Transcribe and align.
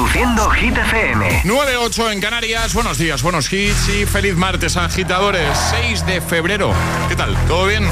Reproduciendo 0.00 0.48
Hit 0.52 0.78
FM. 0.78 1.42
9-8 1.44 2.12
en 2.12 2.20
Canarias. 2.22 2.72
Buenos 2.72 2.96
días, 2.96 3.22
buenos 3.22 3.52
hits 3.52 3.90
y 3.90 4.06
feliz 4.06 4.34
martes, 4.34 4.78
agitadores. 4.78 5.46
6 5.82 6.06
de 6.06 6.22
febrero. 6.22 6.72
¿Qué 7.10 7.16
tal? 7.16 7.36
¿Todo 7.46 7.66
bien? 7.66 7.86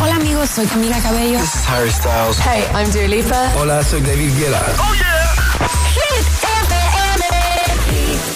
Hola 0.00 0.14
amigos, 0.14 0.50
soy 0.50 0.66
Camila 0.66 1.00
Cabello. 1.00 1.40
This 1.40 1.56
is 1.56 1.68
Harry 1.68 1.90
Styles. 1.90 2.38
Hey, 2.38 2.64
I'm 2.76 2.88
Dua 2.92 3.08
Lipa. 3.08 3.52
Hola, 3.56 3.82
soy 3.82 4.02
David 4.02 4.30
Guetta. 4.38 4.62
¡Oh, 4.78 4.94
yeah! 4.94 5.34
Hit 5.94 6.28
FM. 6.44 7.34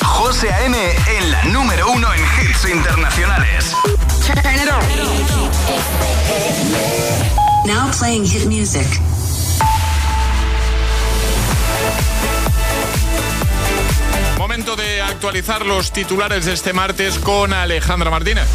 José 0.02 0.52
A.M. 0.52 0.76
en 1.16 1.30
la 1.30 1.44
número 1.44 1.92
uno 1.92 2.12
en 2.12 2.20
hits 2.20 2.64
internacionales. 2.68 3.72
Turn 4.26 4.38
it 4.56 4.68
on. 4.68 4.82
Now 7.68 7.88
playing 7.92 8.24
hit 8.24 8.46
music. 8.46 8.88
Momento 14.38 14.76
de 14.76 15.02
actualizar 15.02 15.66
los 15.66 15.92
titulares 15.92 16.44
de 16.44 16.52
este 16.52 16.72
martes 16.72 17.18
con 17.18 17.52
Alejandra 17.52 18.10
Martínez. 18.10 18.46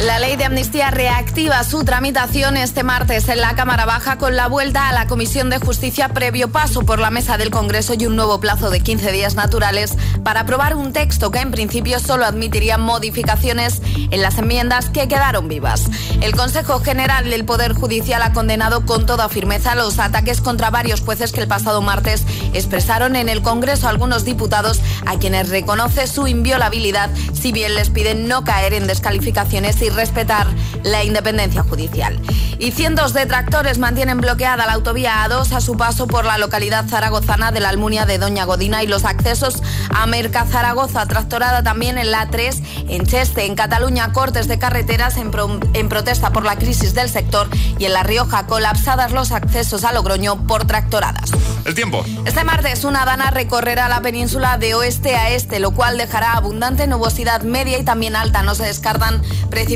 La 0.00 0.18
ley 0.18 0.34
de 0.34 0.44
amnistía 0.44 0.90
reactiva 0.90 1.62
su 1.62 1.84
tramitación 1.84 2.56
este 2.56 2.82
martes 2.82 3.28
en 3.28 3.40
la 3.40 3.54
Cámara 3.54 3.86
Baja 3.86 4.18
con 4.18 4.34
la 4.34 4.48
vuelta 4.48 4.88
a 4.88 4.92
la 4.92 5.06
Comisión 5.06 5.50
de 5.50 5.58
Justicia 5.58 6.08
previo 6.08 6.50
paso 6.50 6.82
por 6.82 6.98
la 6.98 7.10
mesa 7.10 7.38
del 7.38 7.50
Congreso 7.50 7.94
y 7.96 8.06
un 8.06 8.16
nuevo 8.16 8.40
plazo 8.40 8.70
de 8.70 8.80
15 8.80 9.12
días 9.12 9.36
naturales 9.36 9.96
para 10.24 10.40
aprobar 10.40 10.74
un 10.74 10.92
texto 10.92 11.30
que 11.30 11.38
en 11.38 11.52
principio 11.52 12.00
solo 12.00 12.26
admitiría 12.26 12.76
modificaciones 12.76 13.80
en 14.10 14.20
las 14.20 14.36
enmiendas 14.36 14.90
que 14.90 15.06
quedaron 15.06 15.46
vivas. 15.46 15.84
El 16.20 16.34
Consejo 16.34 16.80
General 16.80 17.30
del 17.30 17.44
Poder 17.44 17.72
Judicial 17.72 18.22
ha 18.22 18.32
condenado 18.32 18.84
con 18.84 19.06
toda 19.06 19.28
firmeza 19.28 19.76
los 19.76 20.00
ataques 20.00 20.40
contra 20.40 20.70
varios 20.70 21.02
jueces 21.02 21.30
que 21.30 21.40
el 21.40 21.48
pasado 21.48 21.82
martes 21.82 22.24
expresaron 22.52 23.14
en 23.14 23.28
el 23.28 23.42
Congreso 23.42 23.88
algunos 23.88 24.24
diputados 24.24 24.80
a 25.06 25.18
quienes 25.18 25.50
reconoce 25.50 26.08
su 26.08 26.26
inviolabilidad 26.26 27.10
si 27.32 27.52
bien 27.52 27.76
les 27.76 27.90
piden 27.90 28.26
no 28.26 28.42
caer 28.42 28.74
en 28.74 28.88
descalificaciones 28.88 29.83
y 29.84 29.90
respetar 29.90 30.46
la 30.82 31.04
independencia 31.04 31.62
judicial. 31.62 32.20
Y 32.58 32.72
cientos 32.72 33.12
de 33.12 33.26
tractores 33.26 33.78
mantienen 33.78 34.20
bloqueada 34.20 34.66
la 34.66 34.72
autovía 34.72 35.24
A2 35.24 35.52
a 35.52 35.60
su 35.60 35.76
paso 35.76 36.06
por 36.06 36.24
la 36.24 36.38
localidad 36.38 36.86
zaragozana 36.88 37.52
de 37.52 37.60
la 37.60 37.68
Almunia 37.68 38.06
de 38.06 38.18
Doña 38.18 38.44
Godina 38.44 38.82
y 38.82 38.86
los 38.86 39.04
accesos 39.04 39.62
a 39.90 40.06
Merca 40.06 40.46
Zaragoza, 40.46 41.06
tractorada 41.06 41.62
también 41.62 41.98
en 41.98 42.10
la 42.10 42.30
3, 42.30 42.62
en 42.88 43.06
Cheste, 43.06 43.44
en 43.44 43.54
Cataluña, 43.54 44.12
cortes 44.12 44.48
de 44.48 44.58
carreteras 44.58 45.16
en, 45.16 45.30
en 45.74 45.88
protesta 45.88 46.30
por 46.30 46.44
la 46.44 46.56
crisis 46.56 46.94
del 46.94 47.10
sector 47.10 47.48
y 47.78 47.84
en 47.84 47.92
La 47.92 48.02
Rioja, 48.02 48.46
colapsadas 48.46 49.12
los 49.12 49.32
accesos 49.32 49.84
a 49.84 49.92
Logroño 49.92 50.46
por 50.46 50.66
tractoradas. 50.66 51.30
El 51.64 51.74
tiempo. 51.74 52.04
Este 52.26 52.44
martes 52.44 52.84
una 52.84 53.04
dana 53.06 53.30
recorrerá 53.30 53.88
la 53.88 54.02
península 54.02 54.58
de 54.58 54.74
oeste 54.74 55.16
a 55.16 55.30
este, 55.30 55.60
lo 55.60 55.70
cual 55.70 55.96
dejará 55.96 56.32
abundante 56.32 56.86
nubosidad 56.86 57.42
media 57.42 57.78
y 57.78 57.84
también 57.84 58.16
alta. 58.16 58.42
No 58.42 58.54
se 58.54 58.64
descartan 58.64 59.22
precipitaciones 59.48 59.73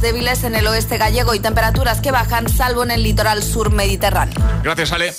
débiles 0.00 0.44
en 0.44 0.54
el 0.54 0.66
oeste 0.66 0.98
gallego 0.98 1.34
y 1.34 1.40
temperaturas 1.40 2.00
que 2.00 2.10
bajan, 2.10 2.48
salvo 2.48 2.82
en 2.82 2.90
el 2.90 3.02
litoral 3.02 3.42
sur 3.42 3.70
mediterráneo. 3.70 4.34
Gracias, 4.62 4.92
Ale. 4.92 5.14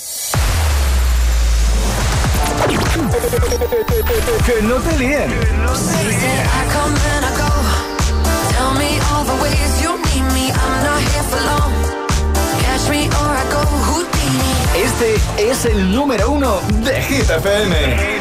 que 4.44 4.62
no 4.62 4.76
te 4.76 4.98
líen. 4.98 5.30
Este 14.74 15.16
es 15.50 15.64
el 15.64 15.92
número 15.92 16.30
uno 16.30 16.60
de 16.84 17.02
Hit 17.02 17.30
FM. 17.30 18.16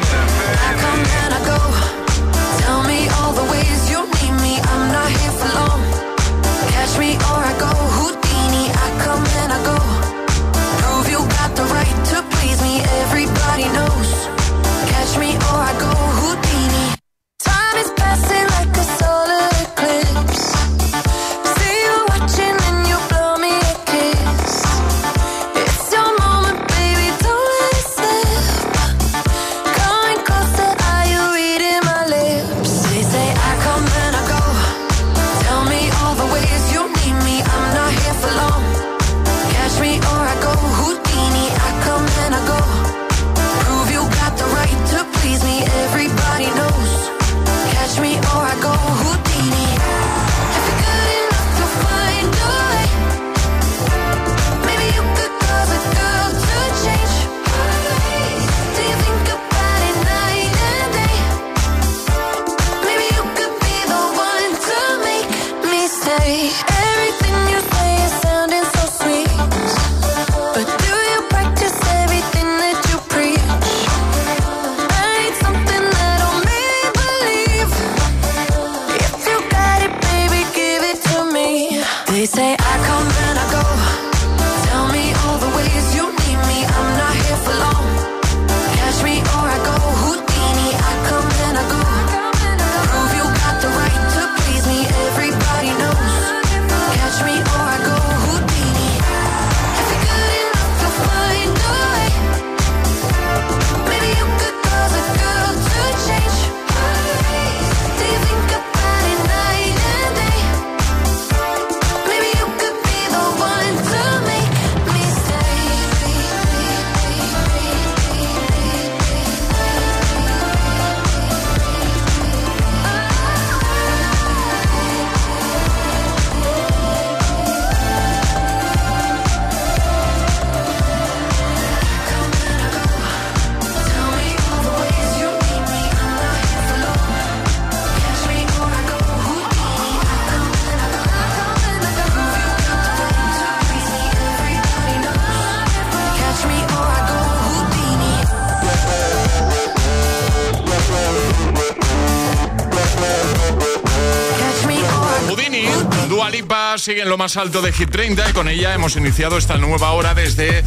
Sigue 156.86 157.02
en 157.02 157.10
lo 157.10 157.18
más 157.18 157.36
alto 157.36 157.64
de 157.64 157.74
Hit 157.74 157.90
30 157.90 158.30
y 158.30 158.34
con 158.34 158.48
ella 158.48 158.76
hemos 158.76 158.96
iniciado 158.96 159.40
esta 159.40 159.58
nueva 159.58 159.90
hora 159.94 160.14
desde 160.14 160.64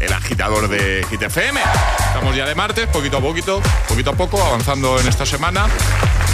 el 0.00 0.12
agitador 0.12 0.68
de 0.68 1.02
Hit 1.08 1.22
FM. 1.22 1.58
Estamos 2.08 2.36
ya 2.36 2.44
de 2.44 2.54
martes, 2.54 2.88
poquito 2.88 3.16
a 3.16 3.20
poquito, 3.22 3.62
poquito 3.88 4.10
a 4.10 4.12
poco, 4.12 4.42
avanzando 4.42 5.00
en 5.00 5.08
esta 5.08 5.24
semana. 5.24 5.66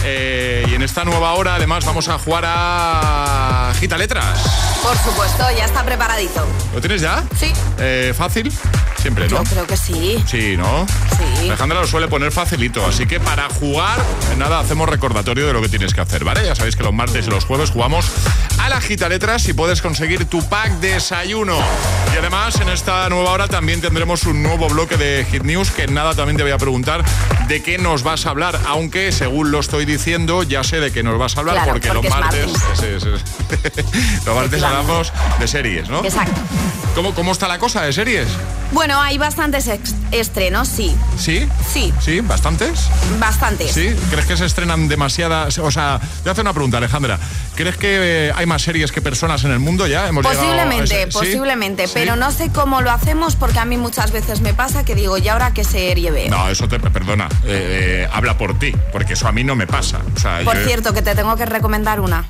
Eh, 0.05 0.67
y 0.69 0.75
en 0.75 0.83
esta 0.83 1.05
nueva 1.05 1.35
hora 1.35 1.55
además 1.55 1.85
vamos 1.85 2.09
a 2.09 2.19
jugar 2.19 2.45
a 2.49 3.73
Gita 3.79 3.97
Letras. 3.97 4.41
Por 4.83 4.97
supuesto, 4.99 5.45
ya 5.57 5.67
está 5.67 5.85
preparadito. 5.85 6.45
¿Lo 6.75 6.81
tienes 6.81 7.01
ya? 7.01 7.23
Sí. 7.39 7.53
Eh, 7.79 8.13
fácil. 8.17 8.53
Siempre, 9.01 9.29
¿no? 9.29 9.45
Yo 9.45 9.51
creo 9.51 9.67
que 9.69 9.77
sí. 9.77 10.21
Sí, 10.27 10.57
¿no? 10.57 10.85
Sí. 11.17 11.47
Alejandra 11.47 11.81
lo 11.81 11.87
suele 11.87 12.09
poner 12.09 12.33
facilito, 12.33 12.85
así 12.85 13.07
que 13.07 13.21
para 13.21 13.49
jugar, 13.49 14.01
nada, 14.37 14.59
hacemos 14.59 14.89
recordatorio 14.89 15.47
de 15.47 15.53
lo 15.53 15.63
que 15.63 15.69
tienes 15.69 15.95
que 15.95 16.01
hacer, 16.01 16.25
¿vale? 16.25 16.45
Ya 16.45 16.57
sabéis 16.57 16.75
que 16.75 16.83
los 16.83 16.93
martes 16.93 17.29
y 17.29 17.31
los 17.31 17.45
jueves 17.45 17.71
jugamos 17.71 18.07
a 18.69 18.71
la 18.71 18.81
gita 18.83 19.09
letras 19.09 19.49
y 19.49 19.55
puedes 19.55 19.81
conseguir 19.81 20.27
tu 20.27 20.47
pack 20.47 20.73
desayuno. 20.81 21.57
Y 22.13 22.19
además, 22.19 22.61
en 22.61 22.69
esta 22.69 23.09
nueva 23.09 23.31
hora 23.31 23.49
también 23.49 23.81
tendremos 23.81 24.25
un 24.25 24.43
nuevo 24.43 24.69
bloque 24.69 24.99
de 24.99 25.27
Hit 25.31 25.43
News, 25.43 25.71
que 25.71 25.87
nada, 25.87 26.15
también 26.15 26.37
te 26.37 26.43
voy 26.43 26.53
a 26.53 26.59
preguntar 26.59 27.03
de 27.47 27.63
qué 27.63 27.79
nos 27.79 28.03
vas 28.03 28.27
a 28.27 28.31
hablar, 28.31 28.61
aunque 28.67 29.11
según 29.11 29.51
lo 29.51 29.61
estoy 29.61 29.87
diciendo, 29.87 30.43
ya 30.43 30.65
sé 30.65 30.81
de 30.81 30.93
qué 30.93 31.03
nos 31.03 31.19
vas 31.19 31.37
a 31.37 31.41
hablar, 31.41 31.55
Claro, 31.55 31.73
porque, 31.73 31.89
porque 31.89 32.09
los 32.09 32.17
es 32.17 32.21
martes, 32.21 32.53
los 34.27 34.37
martes 34.37 34.63
hablamos 34.63 35.13
de 35.39 35.49
series, 35.49 35.89
¿no? 35.89 36.05
Exacto. 36.05 36.41
¿Cómo, 36.95 37.15
¿Cómo 37.15 37.33
está 37.33 37.49
la 37.49 37.59
cosa 37.59 37.83
de 37.83 37.93
series? 37.93 38.29
Bueno, 38.73 39.01
hay 39.01 39.17
bastantes 39.19 39.71
estrenos, 40.11 40.69
sí. 40.69 40.95
¿Sí? 41.17 41.49
Sí, 41.73 41.93
¿Sí? 42.01 42.21
¿Bastantes? 42.21 42.89
bastantes. 43.19 43.73
¿Sí? 43.73 43.95
¿Crees 44.11 44.27
que 44.27 44.37
se 44.37 44.45
estrenan 44.45 44.89
demasiadas? 44.89 45.59
O 45.59 45.71
sea, 45.71 46.01
te 46.23 46.31
hacer 46.31 46.43
una 46.43 46.53
pregunta, 46.53 46.77
Alejandra. 46.79 47.19
¿Crees 47.55 47.77
que 47.77 48.27
eh, 48.29 48.33
hay 48.35 48.47
más 48.47 48.58
series 48.63 48.93
que 48.93 49.01
personas 49.03 49.45
en 49.45 49.51
el 49.53 49.59
mundo 49.59 49.87
ya? 49.87 50.09
¿Hemos 50.09 50.25
llegado 50.25 50.41
a 50.41 50.45
Posiblemente, 50.45 51.03
ese- 51.03 51.13
posiblemente, 51.13 51.87
¿Sí? 51.87 51.93
pero 51.95 52.17
no 52.17 52.31
sé 52.31 52.51
cómo 52.53 52.81
lo 52.83 52.91
hacemos 52.91 53.37
porque 53.37 53.59
a 53.59 53.65
mí 53.65 53.77
muchas 53.77 54.13
veces 54.13 54.41
me 54.41 54.55
pasa 54.55 54.85
que 54.85 54.95
digo, 54.95 55.19
¿y 55.19 55.29
ahora 55.29 55.53
qué 55.55 55.65
serie 55.65 56.11
veo? 56.11 56.31
No, 56.31 56.49
eso 56.49 56.69
te 56.69 56.79
perdona. 56.81 57.29
eh, 57.45 58.05
eh, 58.05 58.09
habla 58.13 58.37
por 58.39 58.59
ti, 58.59 58.73
porque 58.93 59.15
eso 59.15 59.29
a 59.29 59.33
mí 59.33 59.45
no 59.45 59.55
me 59.57 59.67
pasa. 59.67 60.01
O 60.17 60.19
sea, 60.21 60.41
Por 60.45 60.57
yo- 60.59 60.65
cierto, 60.67 60.93
que 60.95 61.03
te 61.03 61.15
tengo 61.15 61.37
que 61.37 61.47
recomendar 61.47 62.01
una, 62.01 62.25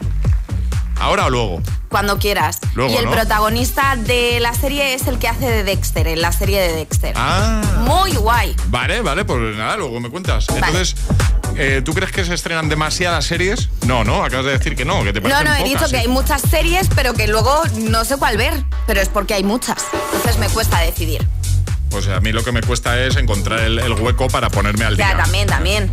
¿Ahora 1.00 1.26
o 1.26 1.30
luego? 1.30 1.62
cuando 1.88 2.18
quieras. 2.18 2.58
Luego, 2.74 2.92
y 2.92 2.96
el 2.96 3.04
¿no? 3.04 3.12
protagonista 3.12 3.94
de 3.96 4.40
la 4.40 4.52
serie 4.52 4.94
es 4.94 5.06
el 5.06 5.18
que 5.18 5.28
hace 5.28 5.48
de 5.48 5.62
Dexter, 5.64 6.08
en 6.08 6.20
la 6.20 6.32
serie 6.32 6.60
de 6.60 6.72
Dexter. 6.74 7.14
Ah. 7.16 7.62
Muy 7.84 8.14
guay. 8.16 8.54
Vale, 8.66 9.00
vale, 9.00 9.24
pues 9.24 9.56
nada, 9.56 9.76
luego 9.76 10.00
me 10.00 10.10
cuentas. 10.10 10.46
Vale. 10.48 10.58
Entonces, 10.66 10.96
eh, 11.58 11.82
¿tú 11.84 11.92
crees 11.94 12.12
que 12.12 12.24
se 12.24 12.34
estrenan 12.34 12.68
demasiadas 12.68 13.24
series? 13.26 13.68
No, 13.86 14.04
no, 14.04 14.24
acabas 14.24 14.46
de 14.46 14.52
decir 14.52 14.76
que 14.76 14.84
no, 14.84 15.02
que 15.04 15.12
te 15.12 15.20
No, 15.20 15.28
parecen 15.28 15.44
no, 15.46 15.52
he 15.54 15.56
pocas, 15.58 15.70
dicho 15.72 15.84
¿sí? 15.86 15.90
que 15.92 15.98
hay 15.98 16.08
muchas 16.08 16.42
series, 16.42 16.88
pero 16.94 17.14
que 17.14 17.26
luego 17.28 17.62
no 17.76 18.04
sé 18.04 18.16
cuál 18.16 18.36
ver. 18.36 18.54
Pero 18.86 19.00
es 19.00 19.08
porque 19.08 19.34
hay 19.34 19.44
muchas. 19.44 19.84
Entonces 20.14 20.38
me 20.38 20.48
cuesta 20.48 20.80
decidir. 20.80 21.26
Pues 21.90 22.06
a 22.08 22.20
mí 22.20 22.32
lo 22.32 22.44
que 22.44 22.52
me 22.52 22.60
cuesta 22.60 23.02
es 23.02 23.16
encontrar 23.16 23.60
el, 23.60 23.78
el 23.78 23.92
hueco 23.94 24.28
para 24.28 24.50
ponerme 24.50 24.84
al 24.84 24.96
Ya, 24.98 25.06
día. 25.08 25.16
también, 25.16 25.46
también. 25.48 25.90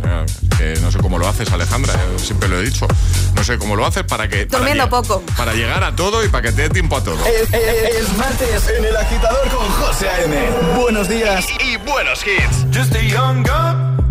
Eh, 0.60 0.78
no 0.82 0.92
sé 0.92 0.98
cómo 0.98 1.18
lo 1.18 1.26
haces, 1.26 1.50
Alejandra, 1.50 1.94
eh, 1.94 2.18
siempre 2.18 2.48
lo 2.50 2.58
he 2.60 2.64
dicho. 2.64 2.86
No 3.34 3.42
sé 3.42 3.56
cómo 3.56 3.76
lo 3.76 3.86
haces 3.86 4.04
para 4.04 4.28
que... 4.28 4.44
para 4.46 4.58
Durmiendo 4.58 4.84
lleg- 4.84 4.90
poco. 4.90 5.22
Para 5.38 5.54
llegar 5.54 5.82
a 5.84 5.96
todo 5.96 6.22
y 6.22 6.28
para 6.28 6.42
que 6.42 6.52
te 6.52 6.62
dé 6.62 6.68
tiempo 6.68 6.98
a 6.98 7.02
todo. 7.02 7.18
Es, 7.24 7.50
es- 7.50 7.94
es 7.96 8.16
martes 8.18 8.68
en 8.78 8.84
el 8.84 8.94
agitador 8.96 9.48
con 9.48 9.66
José 9.70 10.06
A.M. 10.10 10.36
Buenos 10.78 11.08
días. 11.08 11.46
Y 11.64 11.78
buenos 11.78 12.20
hits. 12.26 12.66
Just 12.78 12.94
a 12.94 13.00
young 13.00 13.42
gun 13.42 13.95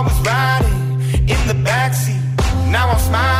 always 0.00 0.20
riding 0.20 1.00
in 1.28 1.40
the 1.48 1.56
backseat. 1.68 2.22
Now 2.70 2.88
I'm 2.88 2.98
smiling 2.98 3.39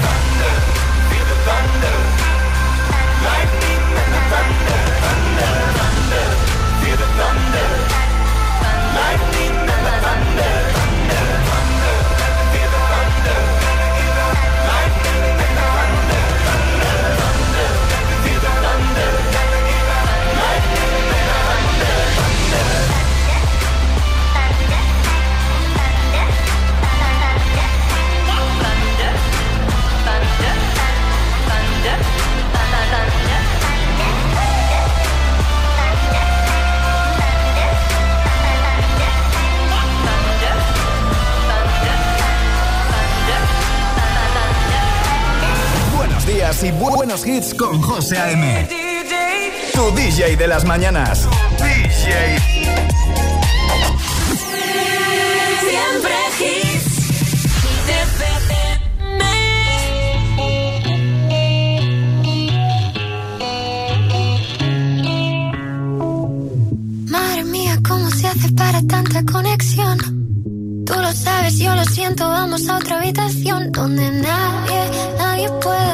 Y 46.59 46.69
bu- 46.73 46.93
buenos 46.95 47.25
hits 47.25 47.53
con 47.55 47.81
José 47.81 48.17
A.M. 48.19 48.67
Tu 49.73 49.91
DJ 49.95 50.35
de 50.35 50.47
las 50.47 50.63
mañanas. 50.65 51.27
DJ. 51.57 52.37
Siempre 55.59 56.13
hits. 56.39 58.01
Madre 67.09 67.43
mía, 67.45 67.77
¿cómo 67.87 68.09
se 68.11 68.27
hace 68.27 68.51
para 68.53 68.81
tanta 68.83 69.23
conexión? 69.25 69.97
Tú 70.85 70.93
lo 70.93 71.11
sabes, 71.13 71.57
yo 71.57 71.73
lo 71.75 71.83
siento, 71.85 72.27
vamos 72.27 72.67
a 72.67 72.77
otra 72.77 72.99
habitación 72.99 73.71
donde 73.71 74.09
nadie, 74.11 74.81
nadie 75.17 75.49
puede 75.61 75.93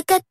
desde 0.00 0.22
que 0.22 0.29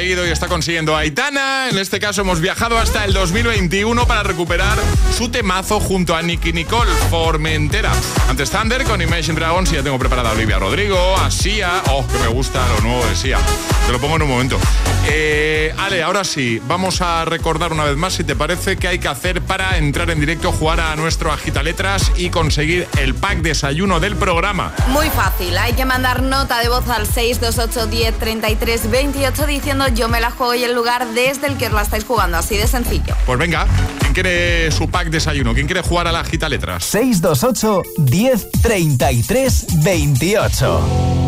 y 0.00 0.12
está 0.30 0.46
consiguiendo 0.46 0.96
Aitana. 0.96 1.68
En 1.70 1.76
este 1.76 1.98
caso 1.98 2.20
hemos 2.20 2.40
viajado 2.40 2.78
hasta 2.78 3.04
el 3.04 3.12
2021 3.12 4.06
para 4.06 4.22
recuperar 4.22 4.78
su 5.16 5.28
temazo 5.28 5.80
junto 5.80 6.14
a 6.14 6.22
Nicky 6.22 6.52
Nicole, 6.52 6.90
Formentera. 7.10 7.90
Antes 8.28 8.50
Thunder 8.50 8.84
con 8.84 9.02
Imagine 9.02 9.34
Dragons 9.34 9.72
y 9.72 9.74
ya 9.74 9.82
tengo 9.82 9.98
preparada 9.98 10.30
a 10.30 10.32
Olivia 10.34 10.60
Rodrigo, 10.60 11.16
a 11.16 11.30
Sia. 11.32 11.82
Oh, 11.90 12.06
que 12.06 12.18
me 12.18 12.28
gusta 12.28 12.64
lo 12.76 12.80
nuevo 12.82 13.04
de 13.06 13.16
Sia. 13.16 13.38
Te 13.88 13.92
lo 13.92 14.00
pongo 14.00 14.16
en 14.16 14.22
un 14.22 14.28
momento. 14.28 14.58
Eh, 15.06 15.74
Ale, 15.78 16.02
ahora 16.02 16.22
sí, 16.22 16.60
vamos 16.68 17.00
a 17.00 17.24
recordar 17.24 17.72
una 17.72 17.84
vez 17.84 17.96
más, 17.96 18.12
si 18.12 18.22
te 18.22 18.36
parece, 18.36 18.76
qué 18.76 18.86
hay 18.86 18.98
que 18.98 19.08
hacer 19.08 19.40
para 19.40 19.78
entrar 19.78 20.10
en 20.10 20.20
directo, 20.20 20.52
jugar 20.52 20.78
a 20.78 20.94
nuestro 20.94 21.32
Agita 21.32 21.62
Letras 21.62 22.12
y 22.14 22.28
conseguir 22.28 22.86
el 22.98 23.14
pack 23.14 23.38
desayuno 23.38 23.98
del 23.98 24.14
programa. 24.14 24.74
Muy 24.88 25.08
fácil, 25.08 25.56
hay 25.56 25.72
que 25.72 25.86
mandar 25.86 26.20
nota 26.22 26.58
de 26.58 26.68
voz 26.68 26.86
al 26.86 27.06
628 27.06 27.86
10 27.86 28.18
33 28.18 28.90
28 28.90 29.46
diciendo 29.46 29.88
yo 29.88 30.10
me 30.10 30.20
la 30.20 30.32
juego 30.32 30.54
y 30.54 30.64
el 30.64 30.74
lugar 30.74 31.06
desde 31.14 31.46
el 31.46 31.56
que 31.56 31.68
os 31.68 31.72
la 31.72 31.80
estáis 31.80 32.04
jugando, 32.04 32.36
así 32.36 32.58
de 32.58 32.66
sencillo. 32.66 33.16
Pues 33.24 33.38
venga, 33.38 33.66
¿quién 34.00 34.12
quiere 34.12 34.70
su 34.70 34.90
pack 34.90 35.08
desayuno? 35.08 35.54
¿Quién 35.54 35.64
quiere 35.64 35.80
jugar 35.80 36.08
a 36.08 36.12
la 36.12 36.20
Agita 36.20 36.50
Letras? 36.50 36.84
628 36.84 37.82
10 37.96 38.50
33 38.60 39.82
28. 39.82 41.27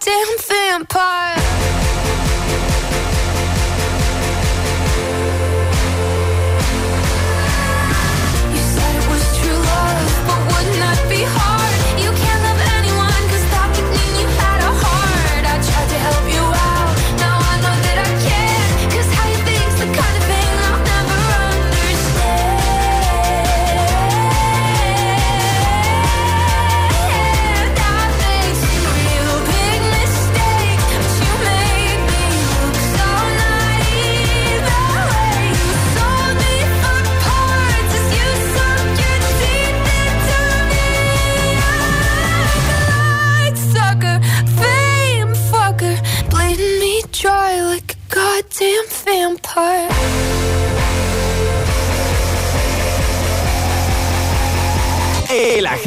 damn 0.00 0.38
thing 0.38 0.59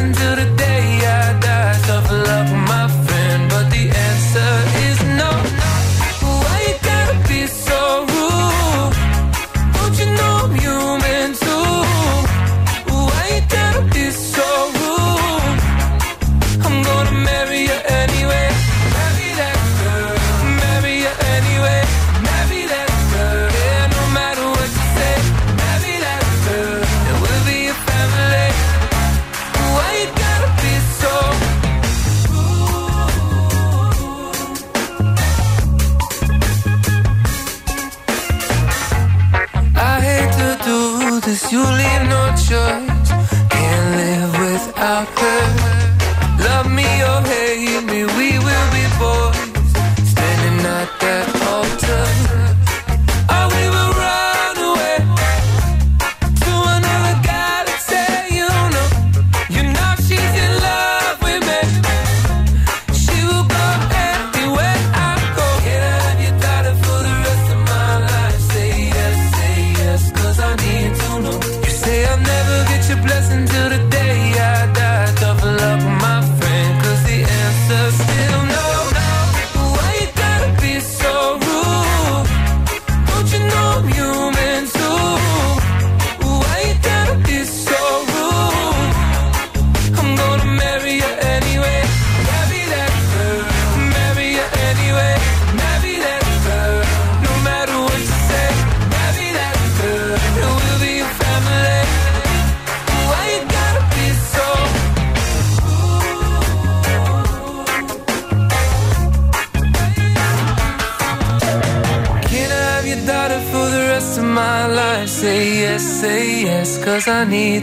listen 0.00 0.14
to 0.14 0.29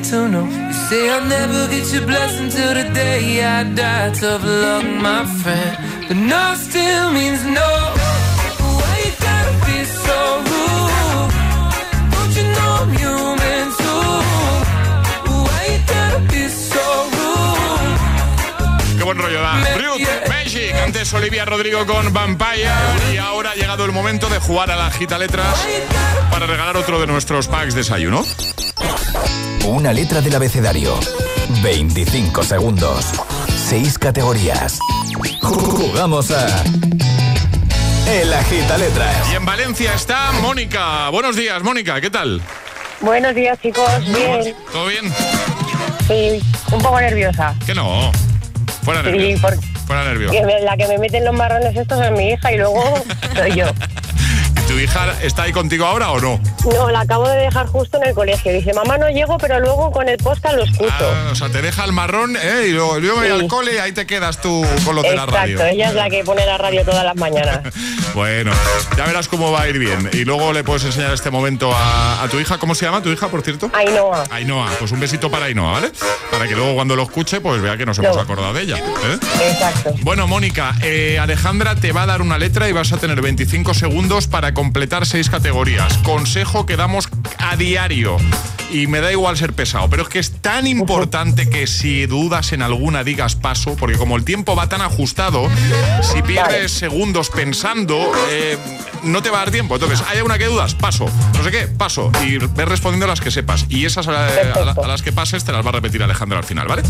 You 0.10 0.74
say 0.88 1.10
I'll 1.10 1.26
never 1.26 1.68
get 1.68 1.92
your 1.92 2.06
blessing 2.08 2.50
till 2.50 2.74
the 2.74 2.90
day 2.94 3.44
I 3.44 3.66
die. 3.66 4.10
My 5.02 5.26
friend. 5.26 6.08
But 6.08 6.16
no 6.16 6.56
still 6.56 7.12
means 7.12 7.44
no. 7.44 7.94
Qué 18.98 19.04
buen 19.04 19.18
rollo 19.18 19.42
da. 19.42 19.62
Antes 20.86 21.14
Olivia 21.14 21.44
Rodrigo 21.44 21.86
con 21.86 22.14
Vampire. 22.14 22.70
Y 23.14 23.18
ahora 23.18 23.52
ha 23.52 23.56
llegado 23.56 23.84
el 23.84 23.92
momento 23.92 24.30
de 24.30 24.40
jugar 24.40 24.72
a 24.72 24.78
la 24.78 24.90
gita 24.90 25.18
letras 25.18 25.54
para 26.32 26.46
regalar 26.46 26.78
otro 26.78 26.98
de 27.02 27.08
nuestros 27.08 27.50
packs 27.50 27.74
de 27.74 27.82
desayuno. 27.82 28.24
Una 29.66 29.94
letra 29.94 30.22
del 30.22 30.36
abecedario. 30.36 30.98
25 31.62 32.44
segundos. 32.44 33.06
6 33.70 33.98
categorías. 33.98 34.80
Jugamos 35.42 36.32
a. 36.32 36.64
El 38.10 38.34
Agita 38.34 38.78
Letras. 38.78 39.16
Y 39.32 39.36
en 39.36 39.46
Valencia 39.46 39.94
está 39.94 40.32
Mónica. 40.42 41.10
Buenos 41.10 41.36
días, 41.36 41.62
Mónica, 41.64 42.00
¿qué 42.00 42.10
tal? 42.10 42.42
Buenos 43.02 43.36
días, 43.36 43.60
chicos. 43.62 43.90
Bien. 44.08 44.56
¿Todo 44.72 44.88
bien? 44.88 45.14
Sí, 46.08 46.42
un 46.72 46.82
poco 46.82 47.00
nerviosa. 47.02 47.54
Que 47.66 47.76
no. 47.76 48.12
Fuera 48.84 49.02
Sí, 49.04 49.10
nervios. 49.12 49.42
porque 49.42 49.58
Fuera 49.86 50.06
nervios. 50.06 50.32
que 50.32 50.42
me- 50.44 50.62
la 50.62 50.78
que 50.78 50.88
me 50.88 50.98
meten 50.98 51.26
los 51.26 51.36
marrones 51.36 51.76
estos 51.76 52.02
es 52.02 52.12
mi 52.12 52.30
hija 52.32 52.52
y 52.54 52.58
luego 52.58 53.04
soy 53.36 53.56
yo. 53.56 53.66
¿Y 54.58 54.68
¿Tu 54.72 54.80
hija 54.80 55.14
está 55.22 55.44
ahí 55.44 55.52
contigo 55.52 55.86
ahora 55.86 56.12
o 56.12 56.20
no? 56.22 56.40
No, 56.66 56.90
la 56.90 57.02
acabo 57.02 57.28
de 57.30 57.38
dejar 57.38 57.68
justo 57.68 57.98
en 58.02 58.10
el 58.10 58.14
colegio. 58.14 58.52
Dice, 58.52 58.74
mamá, 58.74 58.98
no 58.98 59.10
llego, 59.10 59.38
pero 59.38 59.60
luego 59.60 59.92
con 59.92 60.08
el 60.10 60.18
podcast 60.18 60.56
lo 60.56 60.64
escucho. 60.64 60.92
Ah, 61.00 61.30
o 61.32 61.36
sea, 61.36 61.50
te 61.50 61.62
deja 61.62 61.86
el 61.86 61.94
marrón 61.94 62.36
¿eh? 62.42 62.66
y 62.68 62.72
luego 62.72 63.00
voy 63.00 63.28
Sí. 63.28 63.32
al 63.32 63.48
cole 63.48 63.76
y 63.76 63.78
ahí 63.78 63.92
te 63.94 64.06
quedas 64.06 64.42
tú 64.42 64.66
con 64.86 64.96
los 64.96 65.04
de 65.04 65.16
la 65.16 65.26
radio. 65.26 65.54
Exacto, 65.56 65.74
ella 65.76 65.88
es 65.90 65.94
la 65.96 66.10
que 66.10 66.24
pone 66.24 66.46
la 66.46 66.58
radio 66.58 66.84
todas 66.84 67.04
las 67.04 67.16
mañanas. 67.16 67.62
Bueno, 68.14 68.52
ya 68.98 69.06
verás 69.06 69.28
cómo 69.28 69.52
va 69.52 69.62
a 69.62 69.70
ir 69.70 69.78
bien. 69.78 70.10
Y 70.12 70.26
luego 70.26 70.52
le 70.52 70.64
puedes 70.64 70.84
enseñar 70.86 71.14
este 71.14 71.30
momento 71.30 71.72
a, 71.72 72.24
a 72.24 72.28
tu 72.28 72.40
hija. 72.40 72.58
¿Cómo 72.58 72.74
se 72.74 72.86
llama 72.86 73.04
tu 73.04 73.10
hija, 73.10 73.28
por 73.28 73.44
cierto? 73.44 73.70
Ainhoa. 73.76 74.24
Ainhoa. 74.32 74.68
Pues 74.80 74.92
un 74.92 75.00
besito 75.00 75.30
para 75.30 75.46
Ainhoa, 75.46 75.74
¿vale? 75.74 75.92
Para 76.32 76.48
que 76.48 76.56
luego 76.56 76.74
cuando 76.74 76.96
lo 76.96 77.04
escuche, 77.04 77.42
pues 77.42 77.62
vea 77.62 77.78
que 77.78 77.86
nos 77.86 78.00
hemos 78.00 78.16
No. 78.16 78.22
acordado 78.24 78.54
de 78.54 78.64
ella. 78.64 78.78
¿eh? 78.78 79.20
Exacto. 79.52 79.94
Bueno, 80.02 80.28
Mónica, 80.28 80.74
eh, 80.82 81.20
Alejandra 81.20 81.76
te 81.76 81.92
va 81.92 82.04
a 82.04 82.06
dar 82.08 82.24
una 82.24 82.40
letra 82.40 82.68
y 82.68 82.72
vas 82.72 82.92
a 82.92 82.98
tener 82.98 83.22
25 83.22 83.76
segundos 83.76 84.26
para 84.26 84.56
completar 84.56 85.06
seis 85.06 85.30
categorías. 85.30 85.96
Consejo 86.00 86.47
que 86.66 86.76
damos 86.78 87.10
a 87.38 87.56
diario. 87.56 88.18
Y 88.70 88.88
me 88.88 89.00
da 89.00 89.12
igual 89.14 89.38
ser 89.38 89.54
pesado, 89.54 89.90
pero 89.90 90.04
es 90.04 90.10
que 90.10 90.20
es 90.20 90.42
tan 90.42 90.68
importante 90.68 91.50
que 91.50 91.68
si 91.68 92.06
dudas 92.06 92.52
en 92.52 92.62
alguna 92.62 93.06
digas 93.06 93.36
paso, 93.38 93.78
porque 93.78 93.98
como 93.98 94.18
el 94.18 94.26
tiempo 94.26 94.58
va 94.58 94.68
tan 94.68 94.82
ajustado, 94.82 95.48
si 96.02 96.22
pierdes 96.22 96.74
segundos 96.74 97.30
pensando, 97.30 98.12
eh, 98.30 98.58
no 99.04 99.22
te 99.22 99.30
va 99.30 99.38
a 99.38 99.46
dar 99.46 99.52
tiempo. 99.52 99.76
Entonces, 99.76 100.04
hay 100.10 100.20
una 100.20 100.38
que 100.38 100.48
dudas, 100.48 100.76
paso. 100.76 101.06
No 101.38 101.44
sé 101.46 101.52
qué, 101.52 101.68
paso. 101.68 102.12
Y 102.26 102.40
ves 102.40 102.68
respondiendo 102.68 103.08
las 103.08 103.22
que 103.22 103.32
sepas. 103.32 103.66
Y 103.70 103.86
esas 103.86 104.06
a, 104.10 104.12
la- 104.12 104.28
a 104.28 104.66
la- 104.66 104.72
a 104.84 104.88
las 104.88 105.02
que 105.02 105.14
pases 105.14 105.46
te 105.46 105.54
las 105.54 105.66
va 105.66 105.70
a 105.70 105.74
repetir 105.74 106.04
Alejandra 106.04 106.38
al 106.40 106.44
final, 106.44 106.68
¿vale? 106.68 106.84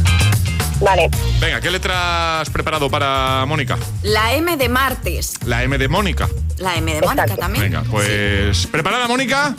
Vale. 0.80 1.10
Venga, 1.40 1.60
¿qué 1.60 1.72
letra 1.72 2.42
has 2.42 2.50
preparado 2.50 2.90
para 2.90 3.46
Mónica? 3.48 3.78
La 4.04 4.34
M 4.34 4.58
de 4.58 4.70
martes. 4.70 5.34
La 5.46 5.64
M 5.64 5.78
de 5.78 5.88
Mónica. 5.88 6.30
La 6.58 6.76
M 6.76 6.94
de 6.94 7.02
Mónica 7.02 7.24
Exacto. 7.24 7.42
también. 7.42 7.64
Venga, 7.66 7.84
pues. 7.90 8.68
¿Preparada, 8.68 9.08
Mónica? 9.08 9.56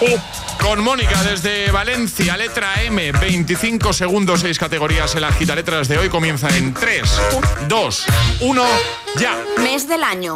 Sí. 0.00 0.16
Con 0.60 0.80
Mónica 0.82 1.22
desde 1.22 1.70
Valencia, 1.70 2.36
letra 2.36 2.82
M, 2.82 3.12
25 3.12 3.92
segundos, 3.92 4.40
6 4.40 4.58
categorías. 4.58 5.14
El 5.14 5.24
agita 5.24 5.54
letras 5.54 5.86
de 5.88 5.98
hoy 5.98 6.08
comienza 6.08 6.48
en 6.56 6.74
3, 6.74 7.02
2, 7.68 8.06
1, 8.40 8.64
ya. 9.16 9.36
Mes 9.58 9.88
del 9.88 10.02
año. 10.02 10.34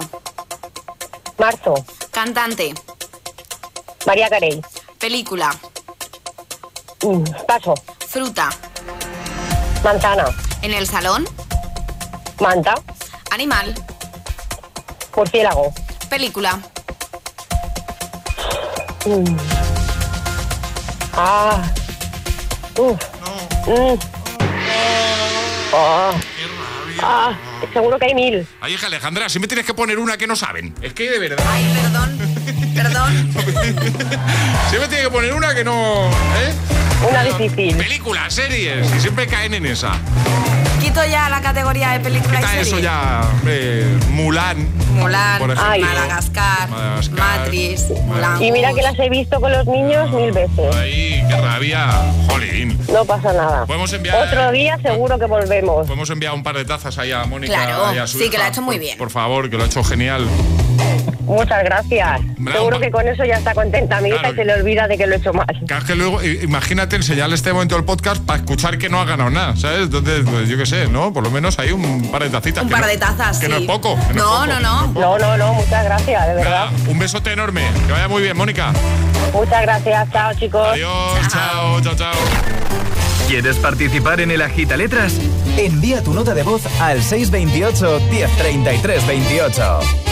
Marzo. 1.39 1.75
Cantante. 2.13 2.73
María 4.07 4.29
Carey. 4.29 4.61
Película. 5.01 5.51
Mm, 7.03 7.25
Paso. 7.47 7.75
Fruta. 8.09 8.49
Manzana. 9.83 10.25
En 10.63 10.73
el 10.73 10.87
salón. 10.87 11.25
Manta. 12.39 12.75
Animal. 13.33 13.75
Murciélago. 15.17 15.75
Película. 16.09 16.61
Mm. 19.05 19.37
Ah. 21.15 21.63
Uf. 22.79 23.01
Mm. 23.67 23.99
Ah. 25.75 26.13
Ah. 27.03 27.33
Seguro 27.73 27.99
que 27.99 28.07
hay 28.07 28.15
mil. 28.15 28.47
Ay, 28.61 28.75
hija 28.75 28.87
Alejandra, 28.87 29.29
siempre 29.29 29.49
tienes 29.49 29.67
que 29.67 29.75
poner 29.75 29.99
una 29.99 30.17
que 30.17 30.27
no 30.27 30.37
saben. 30.37 30.75
Es 30.81 30.93
que 30.95 31.11
de 31.11 31.19
verdad. 31.19 31.45
Ay, 31.49 31.65
perdón. 31.75 32.19
Perdón. 32.75 33.33
Siempre 34.71 34.89
tienes 34.89 35.07
que 35.07 35.11
poner 35.11 35.35
una 35.35 35.55
que 35.55 35.63
no. 35.65 36.07
¿Eh? 36.09 36.82
Una 37.09 37.25
difícil. 37.25 37.77
Películas, 37.77 38.33
series, 38.35 38.87
y 38.97 39.01
siempre 39.01 39.27
caen 39.27 39.55
en 39.55 39.67
esa. 39.67 39.93
Quito 40.81 41.01
ya 41.07 41.29
la 41.29 41.41
categoría 41.41 41.91
de 41.93 42.01
película 42.01 42.33
y 42.35 42.37
Está 42.37 42.49
serie. 42.49 42.63
eso 42.63 42.79
ya, 42.81 43.23
hombre, 43.33 43.85
Mulan. 44.11 44.69
Mulan, 44.95 45.39
Por 45.39 45.51
ejemplo. 45.51 45.73
Ay. 45.73 45.81
Madagascar, 45.81 46.69
Madagascar. 46.69 47.19
Matrix, 47.39 47.89
Mulan. 48.05 48.43
Y 48.43 48.53
mira 48.53 48.73
que 48.75 48.83
las 48.83 48.99
he 48.99 49.09
visto 49.09 49.41
con 49.41 49.53
los 49.53 49.67
niños 49.67 50.11
mil 50.11 50.33
veces. 50.33 50.75
Ay, 50.77 51.25
qué 51.29 51.37
rabia. 51.41 51.89
Jolín. 52.29 52.79
No 52.93 53.05
pasa 53.05 53.33
nada. 53.33 53.65
Podemos 53.67 53.93
enviar. 53.93 54.27
Otro 54.27 54.51
día 54.53 54.79
seguro 54.83 55.19
que 55.19 55.27
volvemos. 55.27 55.87
Podemos 55.87 56.11
enviar 56.11 56.35
un 56.35 56.43
par 56.43 56.57
de 56.57 56.65
tazas 56.65 56.99
ahí 56.99 57.13
a 57.13 57.25
Mónica. 57.25 57.55
Claro, 57.55 57.95
y 57.95 57.99
a 57.99 58.07
su 58.07 58.19
sí, 58.19 58.25
hija. 58.25 58.33
que 58.33 58.39
lo 58.39 58.45
ha 58.45 58.49
hecho 58.49 58.63
muy 58.63 58.77
Por- 58.77 58.81
bien. 58.85 58.99
Por 58.99 59.11
favor, 59.11 59.49
que 59.51 59.57
lo 59.57 59.63
ha 59.63 59.67
hecho 59.67 59.85
genial. 59.85 60.27
Muchas 61.27 61.63
gracias. 61.65 62.21
Bravo. 62.39 62.59
Seguro 62.59 62.81
que 62.81 62.91
con 62.91 63.07
eso 63.09 63.25
ya 63.25 63.37
está 63.37 63.55
contenta 63.55 64.01
mi 64.01 64.09
hija 64.11 64.31
y 64.31 64.35
se 64.35 64.45
le 64.45 64.55
olvida 64.55 64.89
de 64.89 64.99
que 64.99 65.07
lo 65.07 65.15
he 65.15 65.19
hecho 65.19 65.33
mal. 65.33 65.47
Claro, 65.67 65.87
que 65.87 65.95
luego, 65.95 66.23
imagínate 66.23 66.97
enseñarle 66.97 67.35
este 67.37 67.53
momento 67.53 67.77
del 67.77 67.85
podcast 67.85 68.23
para 68.25 68.41
escuchar 68.41 68.77
que 68.79 68.89
no 68.89 69.01
ha 69.01 69.05
ganado 69.05 69.31
nada, 69.31 69.57
¿sabes? 69.57 69.83
Entonces, 69.83 70.23
pues, 70.29 70.49
yo 70.49 70.57
qué 70.59 70.67
sé, 70.67 70.89
¿no? 70.89 71.13
Por 71.13 71.23
lo 71.23 71.31
menos 71.31 71.59
hay 71.59 71.71
un 71.73 72.11
par 72.11 72.23
de 72.25 72.31
tacitas. 72.31 72.65
Un 72.65 72.71
par 72.71 72.81
no- 72.83 72.87
de 72.89 72.99
tazas, 72.99 73.39
Que 73.39 73.49
no 73.49 73.57
es 73.57 73.63
poco. 73.67 73.97
No, 73.97 74.01
es 74.01 74.07
poco. 74.15 74.47
no, 74.47 74.61
no. 74.61 74.87
No, 74.93 75.19
no, 75.19 75.37
no, 75.37 75.55
muchas 75.55 75.85
gracias, 75.85 76.27
de 76.29 76.35
verdad. 76.35 76.51
Nada, 76.51 76.73
un 76.89 76.99
besote 76.99 77.33
enorme. 77.33 77.63
Que 77.87 77.93
vaya 77.93 78.09
muy 78.09 78.23
bien, 78.23 78.37
Mónica. 78.37 78.73
Muchas 79.33 79.63
gracias, 79.63 80.11
chao 80.13 80.35
chicos. 80.35 80.69
Adiós, 80.73 81.29
chao, 81.31 81.81
chao, 81.81 81.95
chao. 81.97 82.13
¿Quieres 83.29 83.57
participar 83.57 84.21
en 84.21 84.31
el 84.31 84.43
Agita 84.43 84.77
Letras? 84.77 85.15
Envía 85.57 86.03
tu 86.03 86.13
nota 86.13 86.35
de 86.35 86.43
voz 86.43 86.63
al 86.81 87.03
628 87.03 88.01
1033 88.11 89.07
28. 89.07 90.12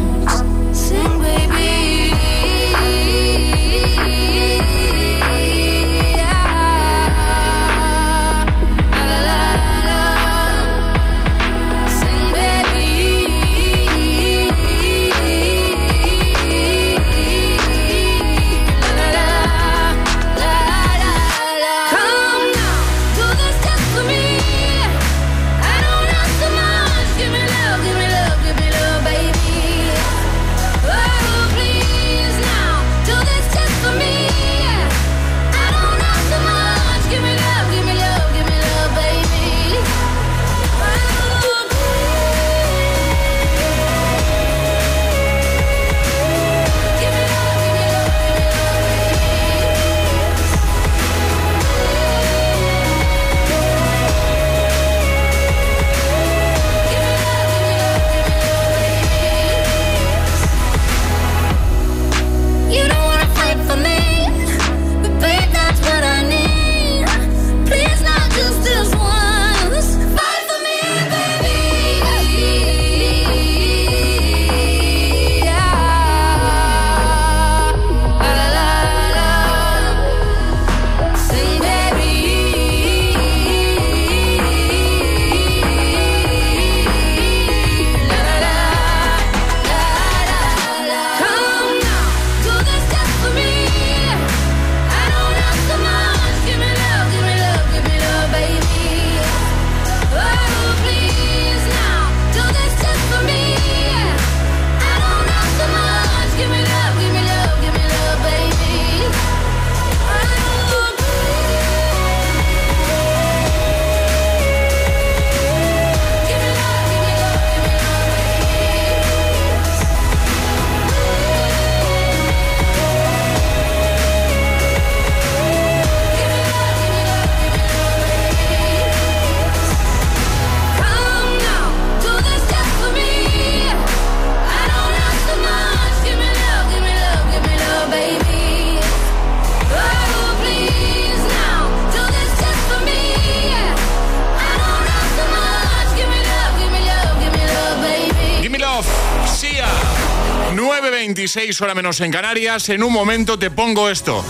26 151.33 151.61
hora 151.61 151.73
menos 151.73 152.01
en 152.01 152.11
Canarias. 152.11 152.67
En 152.67 152.83
un 152.83 152.91
momento 152.91 153.39
te 153.39 153.49
pongo 153.49 153.89
esto. 153.89 154.21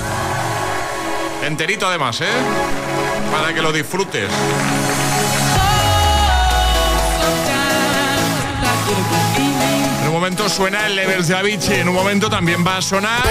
Enterito 1.44 1.88
además, 1.88 2.22
¿eh? 2.22 2.28
Para 3.32 3.56
que 3.56 3.62
lo 3.64 3.74
disfrutes. 3.74 4.30
En 10.02 10.08
un 10.08 10.14
momento 10.14 10.48
suena 10.48 10.86
el 10.86 10.96
Levels 10.96 11.28
de 11.28 11.36
Avicii, 11.36 11.80
en 11.80 11.90
un 11.90 11.96
momento 11.96 12.30
también 12.30 12.64
va 12.66 12.78
a 12.78 12.82
sonar 12.84 13.24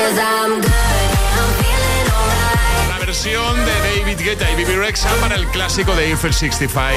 la 2.88 2.98
versión 2.98 3.56
de 3.64 3.72
David 4.00 4.18
Guetta 4.18 4.50
y 4.50 4.56
Bibi 4.56 4.74
Rexa 4.74 5.10
para 5.20 5.36
el 5.36 5.46
clásico 5.46 5.94
de 5.94 6.06
Eiffel 6.06 6.34
65. 6.34 6.90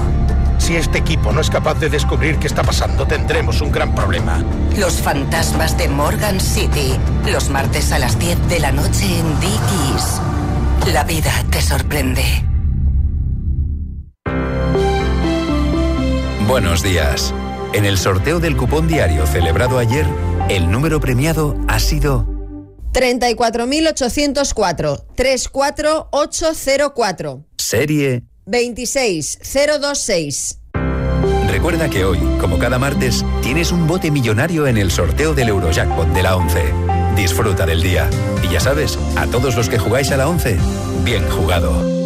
Si 0.59 0.77
este 0.77 0.99
equipo 0.99 1.31
no 1.31 1.43
es 1.43 1.51
capaz 1.51 1.75
de 1.75 1.91
descubrir 1.91 2.39
qué 2.39 2.47
está 2.47 2.63
pasando, 2.63 3.07
tendremos 3.07 3.61
un 3.61 3.71
gran 3.71 3.95
problema. 3.95 4.43
Los 4.79 4.95
fantasmas 4.95 5.77
de 5.77 5.89
Morgan 5.89 6.41
City. 6.41 6.95
Los 7.31 7.51
martes 7.51 7.93
a 7.93 7.99
las 7.99 8.19
10 8.19 8.49
de 8.49 8.61
la 8.61 8.73
noche 8.73 9.05
en 9.05 9.41
Dickies. 9.41 10.23
La 10.95 11.05
vida 11.05 11.33
te 11.51 11.61
sorprende. 11.61 12.56
Buenos 16.47 16.83
días. 16.83 17.35
En 17.73 17.85
el 17.85 17.99
sorteo 17.99 18.39
del 18.39 18.57
cupón 18.57 18.87
diario 18.87 19.27
celebrado 19.27 19.79
ayer, 19.79 20.07
el 20.49 20.71
número 20.71 21.01
premiado 21.01 21.57
ha 21.67 21.81
sido 21.81 22.25
34.804 22.93 25.07
34804. 25.17 27.45
serie. 27.59 28.23
26026. 28.47 30.61
Recuerda 31.51 31.91
que 31.91 32.05
hoy, 32.05 32.21
como 32.41 32.61
cada 32.61 32.79
martes, 32.79 33.25
tienes 33.43 33.73
un 33.73 33.89
bote 33.89 34.13
millonario 34.13 34.69
en 34.69 34.77
el 34.77 34.93
sorteo 34.93 35.35
del 35.35 35.49
Eurojackpot 35.49 36.07
de 36.09 36.23
la 36.23 36.37
11. 36.37 36.63
Disfruta 37.17 37.67
del 37.67 37.83
día. 37.83 38.09
Y 38.45 38.51
ya 38.51 38.61
sabes, 38.61 38.97
a 39.17 39.27
todos 39.27 39.57
los 39.57 39.69
que 39.69 39.79
jugáis 39.79 40.13
a 40.13 40.17
la 40.17 40.29
11, 40.29 40.59
bien 41.03 41.29
jugado. 41.29 42.06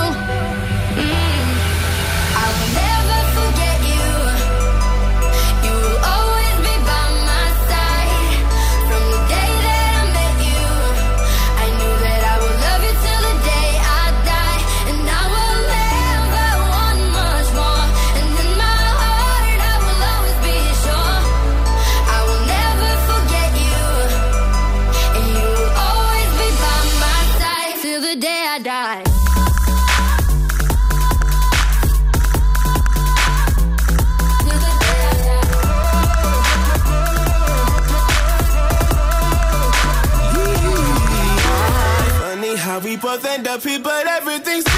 more 43.11 43.19
than 43.19 43.43
the 43.43 43.57
people, 43.59 43.91
everything's 43.91 44.70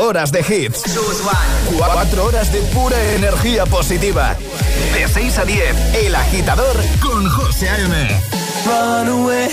horas 0.00 0.32
de 0.32 0.40
hits. 0.40 0.82
4 1.76 2.24
horas 2.24 2.52
de 2.52 2.60
pura 2.74 2.96
energía 3.14 3.66
positiva. 3.66 4.36
De 4.94 5.06
6 5.06 5.38
a 5.38 5.44
10, 5.44 5.94
El 5.94 6.14
Agitador 6.14 6.76
con 7.00 7.28
José 7.28 7.68
A.M. 7.68 8.20
Run 8.66 9.08
away, 9.08 9.48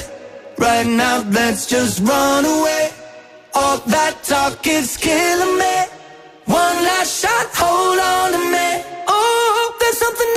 right 0.58 0.88
now 0.88 1.24
let's 1.32 1.68
just 1.68 2.00
run 2.00 2.46
away. 2.46 2.90
All 3.54 3.80
that 3.88 4.16
talk 4.24 4.66
is 4.66 4.98
killing 4.98 5.58
me. 5.58 5.76
One 6.46 6.84
last 6.84 7.22
shot, 7.22 7.48
hold 7.56 8.00
on 8.00 8.32
to 8.32 8.40
me. 8.40 8.84
Oh, 9.08 9.76
there's 9.80 9.98
something 9.98 10.37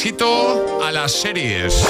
repasito 0.00 0.82
a 0.82 0.90
las 0.90 1.12
series. 1.12 1.84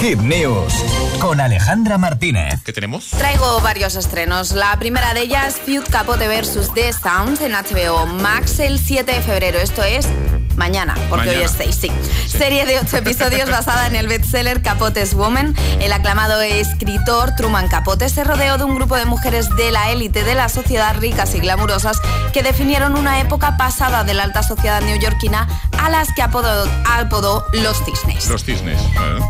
Hit 0.00 0.18
News 0.18 0.72
con 1.18 1.40
Alejandra 1.40 1.98
Martínez. 1.98 2.62
¿Qué 2.64 2.72
tenemos? 2.72 3.10
Traigo 3.10 3.60
varios 3.62 3.96
estrenos. 3.96 4.52
La 4.52 4.78
primera 4.78 5.12
de 5.12 5.22
ellas, 5.22 5.56
Feud 5.56 5.82
Capote 5.90 6.28
versus 6.28 6.72
The 6.72 6.92
Sounds 6.92 7.40
en 7.40 7.52
HBO 7.52 8.06
Max 8.06 8.60
el 8.60 8.78
7 8.78 9.10
de 9.10 9.22
febrero. 9.22 9.58
Esto 9.58 9.82
es 9.82 10.06
Mañana, 10.56 10.94
porque 11.10 11.26
Mañana. 11.26 11.38
hoy 11.38 11.44
es 11.44 11.50
6, 11.52 11.78
sí. 11.80 11.92
Serie 12.26 12.64
de 12.64 12.78
8 12.78 12.96
episodios 12.96 13.50
basada 13.50 13.86
en 13.86 13.94
el 13.94 14.08
bestseller 14.08 14.62
Capotes 14.62 15.14
Woman. 15.14 15.54
El 15.80 15.92
aclamado 15.92 16.40
escritor 16.40 17.34
Truman 17.36 17.68
Capote 17.68 18.08
se 18.08 18.24
rodeó 18.24 18.56
de 18.56 18.64
un 18.64 18.74
grupo 18.74 18.96
de 18.96 19.04
mujeres 19.04 19.48
de 19.56 19.70
la 19.70 19.90
élite 19.90 20.24
de 20.24 20.34
la 20.34 20.48
sociedad 20.48 20.96
ricas 20.98 21.34
y 21.34 21.40
glamurosas 21.40 22.00
que 22.32 22.42
definieron 22.42 22.96
una 22.96 23.20
época 23.20 23.56
pasada 23.58 24.02
de 24.04 24.14
la 24.14 24.22
alta 24.24 24.42
sociedad 24.42 24.80
neoyorquina 24.80 25.46
a 25.78 25.90
las 25.90 26.12
que 26.14 26.22
apodó, 26.22 26.66
apodó 26.90 27.44
los 27.52 27.84
cisnes. 27.84 28.26
Los 28.28 28.44
cisnes. 28.44 28.80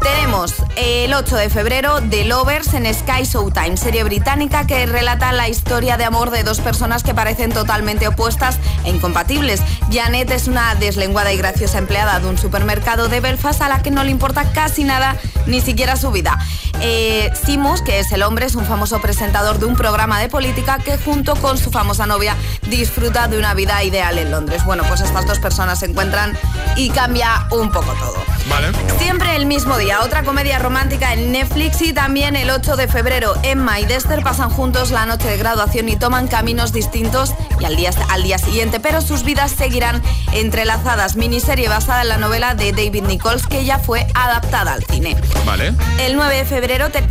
Tenemos 0.03 0.55
el 0.77 1.13
8 1.13 1.37
de 1.37 1.51
febrero 1.51 2.01
The 2.09 2.25
Lovers 2.25 2.73
en 2.75 2.87
Sky 2.95 3.25
Showtime, 3.25 3.77
serie 3.77 4.05
británica 4.05 4.67
que 4.67 4.87
relata 4.87 5.33
la 5.33 5.49
historia 5.49 5.97
de 5.97 6.05
amor 6.05 6.31
de 6.31 6.45
dos 6.45 6.61
personas 6.61 7.03
que 7.03 7.15
parecen 7.15 7.51
totalmente 7.51 8.07
opuestas 8.07 8.59
e 8.85 8.91
incompatibles. 8.91 9.61
Janet 9.91 10.31
es 10.31 10.47
una 10.47 10.75
deslenguada 10.77 11.16
y 11.17 11.37
graciosa 11.39 11.79
empleada 11.79 12.21
de 12.21 12.29
un 12.29 12.37
supermercado 12.37 13.09
de 13.09 13.21
Belfast 13.21 13.63
a 13.63 13.69
la 13.71 13.83
que 13.83 13.91
no 13.91 14.05
le 14.05 14.11
importa 14.11 14.53
casi 14.53 14.85
nada, 14.85 15.17
ni 15.47 15.63
siquiera 15.63 15.97
su 15.97 16.11
vida. 16.11 16.39
Eh, 16.83 17.33
Simus, 17.45 17.81
que 17.81 18.01
es 18.01 18.13
el 18.13 18.23
hombre, 18.23 18.45
es 18.45 18.55
un 18.55 18.67
famoso 18.67 19.01
presentador 19.01 19.59
de 19.59 19.65
un 19.65 19.77
programa 19.77 20.21
de 20.21 20.29
política 20.29 20.79
que 20.79 20.99
junto 20.99 21.35
con 21.37 21.57
su 21.57 21.71
famosa 21.71 22.07
novia 22.07 22.37
disfruta 22.69 23.29
de 23.29 23.39
una 23.39 23.55
vida 23.55 23.83
ideal 23.83 24.19
en 24.19 24.31
Londres. 24.31 24.65
Bueno, 24.67 24.85
pues 24.87 25.01
estas 25.01 25.27
dos 25.27 25.39
personas 25.39 25.79
se 25.79 25.87
encuentran 25.87 26.37
y 26.77 26.91
cambia 26.91 27.49
un 27.51 27.73
poco 27.73 27.93
todo. 27.95 28.36
Vale. 28.49 28.69
Siempre 28.99 29.35
el 29.37 29.47
mismo 29.47 29.77
día, 29.77 30.01
otra 30.03 30.23
comedia 30.23 30.59
romántica 30.59 31.13
en 31.13 31.33
Netflix 31.33 31.83
y 31.83 31.93
también 31.93 32.37
el 32.37 32.51
8 32.51 32.77
de 32.77 32.87
febrero 32.89 33.35
Emma 33.43 33.81
y 33.81 33.85
Dexter 33.87 34.23
pasan 34.23 34.51
juntos 34.51 34.91
la 34.91 35.05
noche 35.07 35.29
de 35.29 35.37
graduación 35.37 35.89
y 35.89 35.97
toman 35.97 36.29
caminos 36.29 36.73
distintos 36.73 37.35
y 37.61 37.65
al 37.65 37.77
día, 37.77 37.91
al 38.11 38.23
día 38.23 38.39
siguiente, 38.39 38.79
pero 38.81 39.01
sus 39.03 39.25
vidas 39.25 39.51
seguirán 39.53 40.03
entrelazadas. 40.33 41.17
Miniserie 41.17 41.69
basada 41.69 42.03
en 42.03 42.09
la 42.09 42.19
novela 42.19 42.55
de 42.55 42.73
David 42.73 43.03
Nichols 43.05 43.47
que 43.47 43.65
ya 43.65 43.79
fue 43.79 44.07
adaptada 44.15 44.75
al 44.75 44.85
cine. 44.85 45.17
Vale. 45.45 45.73
El 45.99 46.17
9 46.17 46.37
de 46.37 46.45
febrero 46.45 46.91
te- 46.91 47.03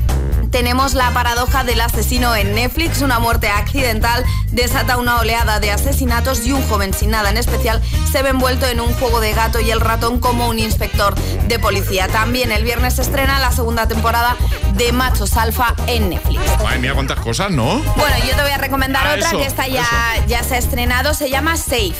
tenemos 0.55 0.93
la 0.93 1.11
paradoja 1.11 1.65
del 1.65 1.81
asesino 1.81 2.33
en 2.33 2.55
Netflix. 2.55 3.01
Una 3.01 3.19
muerte 3.19 3.49
accidental 3.49 4.23
desata 4.53 4.95
una 4.95 5.19
oleada 5.19 5.59
de 5.59 5.69
asesinatos 5.69 6.45
y 6.47 6.53
un 6.53 6.65
joven 6.69 6.93
sin 6.93 7.11
nada 7.11 7.29
en 7.29 7.35
especial 7.35 7.81
se 8.09 8.23
ve 8.23 8.29
envuelto 8.29 8.65
en 8.65 8.79
un 8.79 8.93
juego 8.93 9.19
de 9.19 9.33
gato 9.33 9.59
y 9.59 9.69
el 9.69 9.81
ratón 9.81 10.21
como 10.21 10.47
un 10.47 10.57
inspector 10.57 11.13
de 11.49 11.59
policía. 11.59 12.07
También 12.07 12.53
el 12.53 12.63
viernes 12.63 12.93
se 12.95 13.01
estrena 13.01 13.37
la 13.41 13.51
segunda 13.51 13.89
temporada 13.89 14.37
de 14.75 14.93
Machos 14.93 15.35
Alfa 15.35 15.75
en 15.87 16.11
Netflix. 16.11 16.39
Madre 16.63 16.79
mía, 16.79 16.93
cuántas 16.93 17.19
cosas, 17.19 17.51
¿no? 17.51 17.79
Bueno, 17.97 18.15
yo 18.25 18.33
te 18.33 18.41
voy 18.41 18.51
a 18.51 18.57
recomendar 18.57 19.05
Ah, 19.05 19.15
otra 19.15 19.27
eso, 19.27 19.37
que 19.37 19.45
esta 19.47 19.67
ya, 19.67 19.85
ya 20.25 20.41
se 20.41 20.55
ha 20.55 20.57
estrenado. 20.57 21.13
Se 21.13 21.29
llama 21.29 21.57
Safe. 21.57 21.95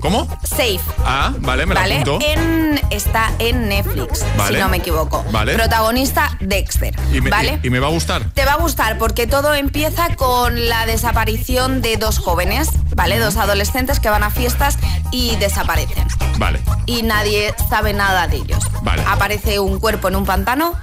¿Cómo? 0.00 0.26
Safe. 0.42 0.80
Ah, 1.04 1.32
vale, 1.38 1.66
me 1.66 1.74
la 1.74 1.80
¿Vale? 1.82 1.94
apunto. 2.00 2.18
En, 2.26 2.80
está 2.90 3.32
en 3.38 3.68
Netflix, 3.68 4.24
Vale. 4.36 4.56
si 4.56 4.62
no 4.62 4.68
me 4.68 4.78
equivoco. 4.78 5.24
Vale. 5.30 5.54
Protagonista 5.54 6.36
Dexter. 6.40 6.94
Y 7.12 7.20
me, 7.20 7.30
¿Vale? 7.30 7.60
y- 7.62 7.66
y 7.66 7.70
me 7.70 7.78
va 7.80 7.88
a 7.88 7.90
gustar. 7.90 8.24
Te 8.34 8.44
va 8.44 8.52
a 8.52 8.56
gustar 8.56 8.98
porque 8.98 9.26
todo 9.26 9.54
empieza 9.54 10.14
con 10.16 10.68
la 10.68 10.86
desaparición 10.86 11.82
de 11.82 11.96
dos 11.96 12.18
jóvenes, 12.18 12.70
¿vale? 12.94 13.18
Dos 13.18 13.36
adolescentes 13.36 14.00
que 14.00 14.08
van 14.08 14.22
a 14.22 14.30
fiestas 14.30 14.78
y 15.12 15.36
desaparecen. 15.36 16.06
Vale. 16.38 16.60
Y 16.86 17.02
nadie 17.02 17.54
sabe 17.68 17.92
nada 17.92 18.26
de 18.26 18.38
ellos. 18.38 18.64
Vale. 18.82 19.02
Aparece 19.06 19.60
un 19.60 19.78
cuerpo 19.78 20.08
en 20.08 20.16
un 20.16 20.24
pantano 20.24 20.74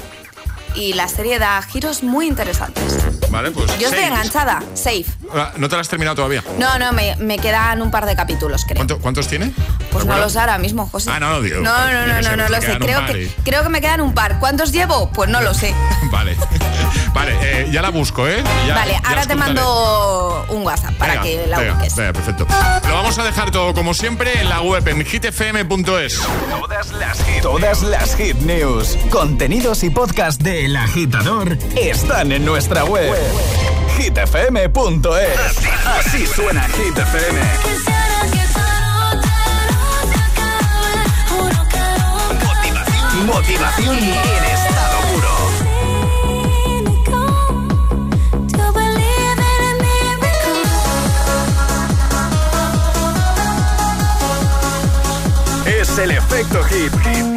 y 0.75 0.93
la 0.93 1.07
serie 1.07 1.39
da 1.39 1.59
giros 1.63 2.03
muy 2.03 2.27
interesantes. 2.27 2.83
Vale, 3.31 3.49
pues. 3.49 3.65
Yo 3.79 3.87
estoy 3.89 4.03
enganchada, 4.03 4.61
safe. 4.75 5.05
Ah, 5.33 5.51
¿No 5.57 5.67
te 5.69 5.75
la 5.75 5.81
has 5.81 5.89
terminado 5.89 6.15
todavía? 6.15 6.43
No, 6.57 6.77
no, 6.79 6.91
me, 6.93 7.15
me 7.17 7.37
quedan 7.37 7.81
un 7.81 7.91
par 7.91 8.05
de 8.05 8.15
capítulos, 8.15 8.63
creo. 8.65 8.77
¿Cuánto- 8.77 8.99
¿Cuántos 8.99 9.27
tiene? 9.27 9.51
Pues 9.91 10.03
¿De 10.03 10.09
no 10.09 10.13
acuerdo? 10.13 10.21
lo 10.21 10.29
sé 10.29 10.39
ahora 10.39 10.57
mismo, 10.57 10.87
José. 10.87 11.09
Ah, 11.13 11.19
no, 11.19 11.29
no, 11.29 11.41
digo. 11.41 11.61
No, 11.61 11.71
no, 11.91 11.91
yo 11.91 12.13
no, 12.13 12.23
sé, 12.23 12.29
no, 12.29 12.37
no 12.37 12.43
me 12.43 12.49
lo 12.49 12.61
sé. 12.61 12.77
Creo 12.79 13.05
que, 13.05 13.31
creo 13.43 13.63
que 13.63 13.69
me 13.69 13.81
quedan 13.81 14.01
un 14.01 14.13
par. 14.13 14.39
¿Cuántos 14.39 14.71
llevo? 14.71 15.09
Pues 15.11 15.29
no 15.29 15.41
lo 15.41 15.53
sé. 15.53 15.73
Vale. 16.11 16.35
vale, 17.13 17.35
eh, 17.41 17.69
ya 17.71 17.81
la 17.81 17.89
busco, 17.89 18.27
¿eh? 18.27 18.43
Ya- 18.67 18.75
vale, 18.75 18.93
ya 18.93 19.09
ahora 19.09 19.25
te 19.25 19.35
mando 19.35 20.45
un 20.49 20.63
WhatsApp 20.65 20.93
para 20.95 21.13
Venga, 21.13 21.23
que 21.23 21.47
la 21.47 21.59
venga, 21.59 21.73
busques. 21.73 21.95
venga, 21.95 22.13
perfecto. 22.13 22.47
Lo 22.87 22.93
vamos 22.95 23.17
a 23.19 23.23
dejar 23.23 23.51
todo 23.51 23.73
como 23.73 23.93
siempre 23.93 24.39
en 24.41 24.49
la 24.49 24.61
web 24.61 24.87
en 24.87 25.03
hitfm.es. 25.05 26.21
Todas 26.49 26.91
las 26.93 27.23
hit, 27.23 27.41
todas 27.41 27.81
las 27.83 28.15
hit 28.15 28.35
news, 28.37 28.97
contenidos 29.09 29.83
y 29.83 29.89
podcast 29.89 30.41
de 30.41 30.65
El 30.65 30.75
Agitador 30.77 31.57
están 31.75 32.31
en 32.31 32.45
nuestra 32.45 32.85
web. 32.85 33.13
hitfm.es. 33.97 35.57
Así, 35.85 36.25
suena 36.27 36.63
Hit 36.69 36.97
FM. 36.97 37.41
Motivación, 42.45 43.25
motivación 43.25 43.97
en 43.97 44.43
estado 44.45 44.97
puro. 45.13 45.33
Es 55.65 55.97
el 55.97 56.11
efecto 56.11 56.63
hit. 56.63 56.93
Ya 57.03 57.36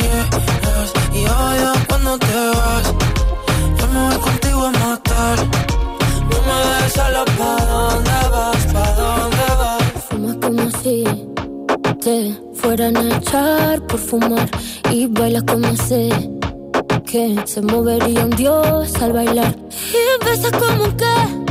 te 2.19 2.49
vas. 2.57 2.93
Yo 3.77 3.87
me 3.87 4.09
voy 4.09 4.19
contigo 4.19 4.65
a 4.65 4.71
matar. 4.71 5.37
No 6.29 6.37
me 6.47 6.55
dejes 6.69 6.93
sola, 6.93 7.25
¿pa' 7.37 7.65
dónde 7.65 8.19
vas? 8.31 8.65
¿Pa' 8.73 8.91
dónde 8.99 9.45
vas? 9.59 9.83
Fumas 10.09 10.35
como 10.41 10.69
si 10.81 11.03
te 12.01 12.35
fueran 12.55 12.97
a 12.97 13.17
echar 13.17 13.85
por 13.87 13.99
fumar 13.99 14.49
y 14.89 15.07
bailas 15.07 15.43
como 15.43 15.75
sé 15.75 16.09
que 17.05 17.35
se 17.45 17.61
movería 17.61 18.23
un 18.25 18.31
dios 18.31 18.95
al 19.01 19.13
bailar 19.13 19.55
y 19.91 20.25
besas 20.25 20.51
como 20.51 20.95
que 20.95 21.50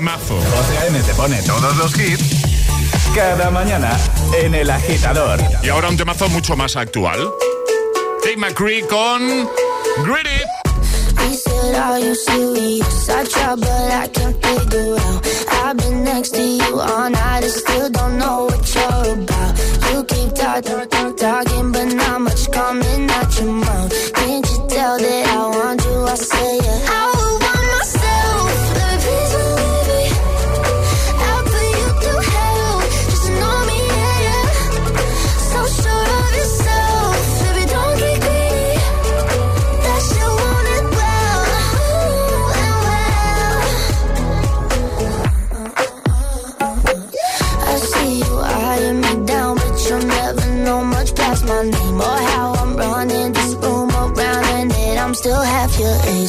temazo. 0.00 0.38
A.M. 0.80 0.98
te 1.02 1.12
pone 1.12 1.42
todos 1.42 1.76
los 1.76 1.98
hits 1.98 2.24
cada 3.14 3.50
mañana 3.50 3.98
en 4.40 4.54
El 4.54 4.70
Agitador. 4.70 5.38
Y 5.62 5.68
ahora 5.68 5.90
un 5.90 5.96
temazo 5.98 6.26
mucho 6.30 6.56
más 6.56 6.74
actual. 6.74 7.30
Dave 8.24 8.38
McCree 8.38 8.80
con 8.86 9.20
Gritty. 10.02 10.40
I 11.18 11.34
said, 11.34 12.00
you 12.00 12.82
but 13.56 13.68
I 13.68 14.08
can't 14.08 14.36
figure 14.42 14.96
out. 14.96 15.26
I've 15.64 15.76
been 15.76 16.02
next 16.02 16.30
to 16.30 16.42
you 16.42 16.80
all 16.80 17.14
I 17.14 17.42
still 17.42 17.90
don't 17.90 18.16
know 18.16 18.46
what 18.46 18.74
you're 18.74 19.12
about. 19.12 19.58
You 19.92 20.04
keep 20.04 20.34
talking, 20.34 21.72
but 21.72 21.92
not 21.92 22.20
much 22.22 22.50
coming 22.50 23.10
out 23.10 23.38
your 23.38 23.52
mouth. 23.52 24.12
Can't 24.14 24.46
you 24.50 24.66
tell 24.66 24.96
that 24.98 25.28
I 25.28 25.46
want 25.58 25.84
you? 25.84 26.04
I 26.04 26.14
say, 26.14 26.56
yeah, 26.56 27.39
the 55.90 56.08
end. 56.08 56.19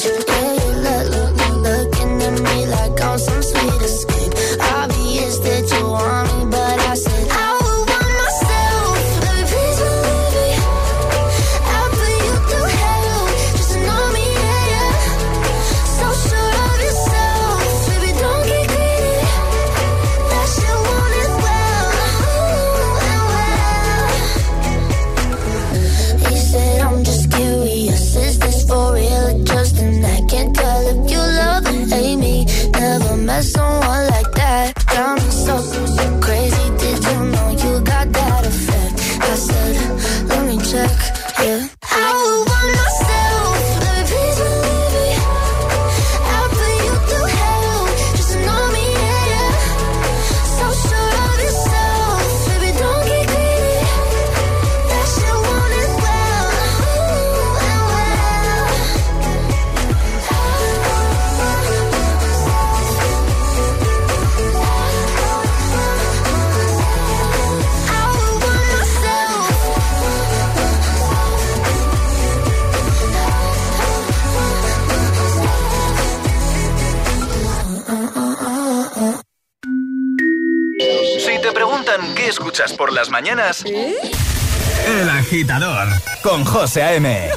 Las 83.02 83.10
mañanas? 83.10 83.64
El 83.66 85.10
agitador 85.10 85.88
con 86.22 86.46
José 86.46 86.84
A.M. 86.84 87.32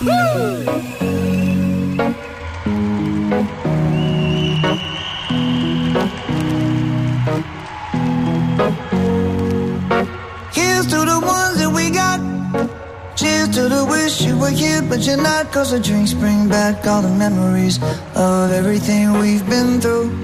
Here's 10.52 10.86
to 10.88 10.98
the 11.06 11.18
ones 11.18 11.58
that 11.58 11.72
we 11.72 11.90
got. 11.90 12.20
Cheers 13.16 13.48
to 13.54 13.68
the 13.70 13.86
wish 13.86 14.20
you 14.20 14.36
were 14.36 14.50
here, 14.50 14.82
but 14.82 15.06
you're 15.06 15.16
not. 15.16 15.50
Cause 15.50 15.70
the 15.70 15.80
drinks 15.80 16.12
bring 16.12 16.46
back 16.46 16.86
all 16.86 17.00
the 17.00 17.08
memories 17.08 17.78
of 18.14 18.52
everything 18.52 19.18
we've 19.18 19.48
been 19.48 19.80
through. 19.80 20.23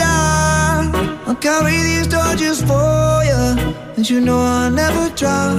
carry 1.41 1.77
these 1.89 2.07
torches 2.07 2.61
for 2.61 3.23
you, 3.29 3.73
and 3.97 4.07
you 4.09 4.21
know 4.21 4.39
I'll 4.39 4.69
never 4.69 5.09
drop. 5.15 5.57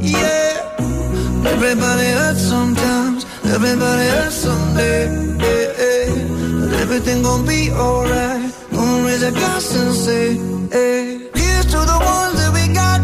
Yeah. 0.00 0.52
Everybody 1.54 2.08
hurts 2.18 2.42
sometimes, 2.42 3.26
everybody 3.44 4.06
hurts 4.14 4.36
someday. 4.36 5.10
Yeah, 5.44 5.82
yeah. 5.82 6.60
But 6.60 6.72
everything 6.84 7.22
gon' 7.22 7.44
be 7.44 7.70
alright. 7.72 8.52
Gonna 8.70 9.06
raise 9.06 9.22
a 9.22 9.32
glass 9.32 9.74
and 9.74 9.94
say, 9.94 10.26
hey. 10.70 11.28
Here's 11.34 11.66
to 11.66 11.80
the 11.92 11.98
ones 12.16 12.36
that 12.40 12.52
we 12.54 12.72
got. 12.72 13.00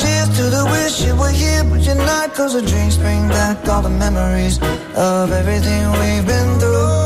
Cheers 0.00 0.28
to 0.38 0.44
the 0.56 0.64
wish 0.72 1.04
you 1.06 1.14
were 1.16 1.36
here, 1.42 1.64
but 1.64 1.80
you're 1.86 2.02
not. 2.12 2.34
Cause 2.34 2.54
the 2.54 2.62
drinks 2.62 2.96
bring 2.96 3.28
back 3.28 3.68
all 3.68 3.82
the 3.82 3.90
memories 3.90 4.58
of 4.96 5.30
everything 5.32 5.82
we've 6.00 6.26
been 6.26 6.58
through. 6.58 7.05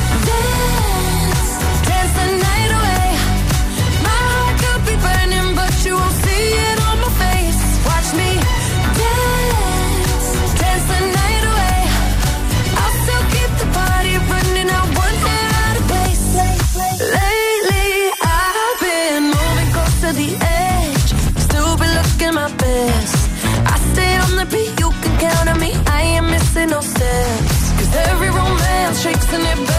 and 29.33 29.59
it? 29.59 29.70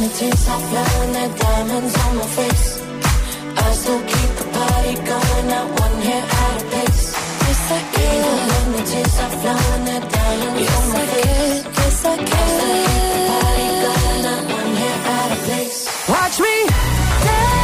the 0.00 0.08
tears 0.16 0.48
are 0.48 0.60
flowing, 0.60 1.16
and 1.16 1.32
the 1.32 1.38
diamonds 1.38 1.94
on 2.04 2.16
my 2.16 2.26
face. 2.38 2.80
I 3.56 3.72
still 3.72 4.02
keep 4.12 4.30
the 4.40 4.46
party 4.56 4.94
going, 4.94 5.46
not 5.52 5.66
one 5.80 5.96
hair 6.06 6.24
out 6.42 6.56
of 6.56 6.64
place. 6.70 7.04
Yes, 7.44 7.70
I 7.70 7.80
can. 7.92 8.16
Even 8.16 8.38
when 8.50 8.66
the 8.76 8.82
tears 8.90 9.16
are 9.24 9.34
flowing, 9.40 9.88
and 9.94 10.02
the 10.04 10.08
diamonds 10.16 10.60
yes, 10.60 10.76
on 10.80 10.88
my 10.88 11.00
I 11.00 11.06
face. 11.06 11.62
Can. 11.62 11.74
Yes, 11.80 12.04
I 12.04 12.16
can. 12.16 12.26
I 12.30 12.56
still 12.56 12.76
keep 12.88 13.04
the 13.12 13.20
party 13.30 13.66
going, 13.84 14.22
not 14.26 14.42
one 14.56 14.72
hair 14.80 14.98
out 15.16 15.30
of 15.36 15.40
place. 15.46 15.80
Watch 16.08 16.36
me 16.40 16.54
dance. 17.26 17.59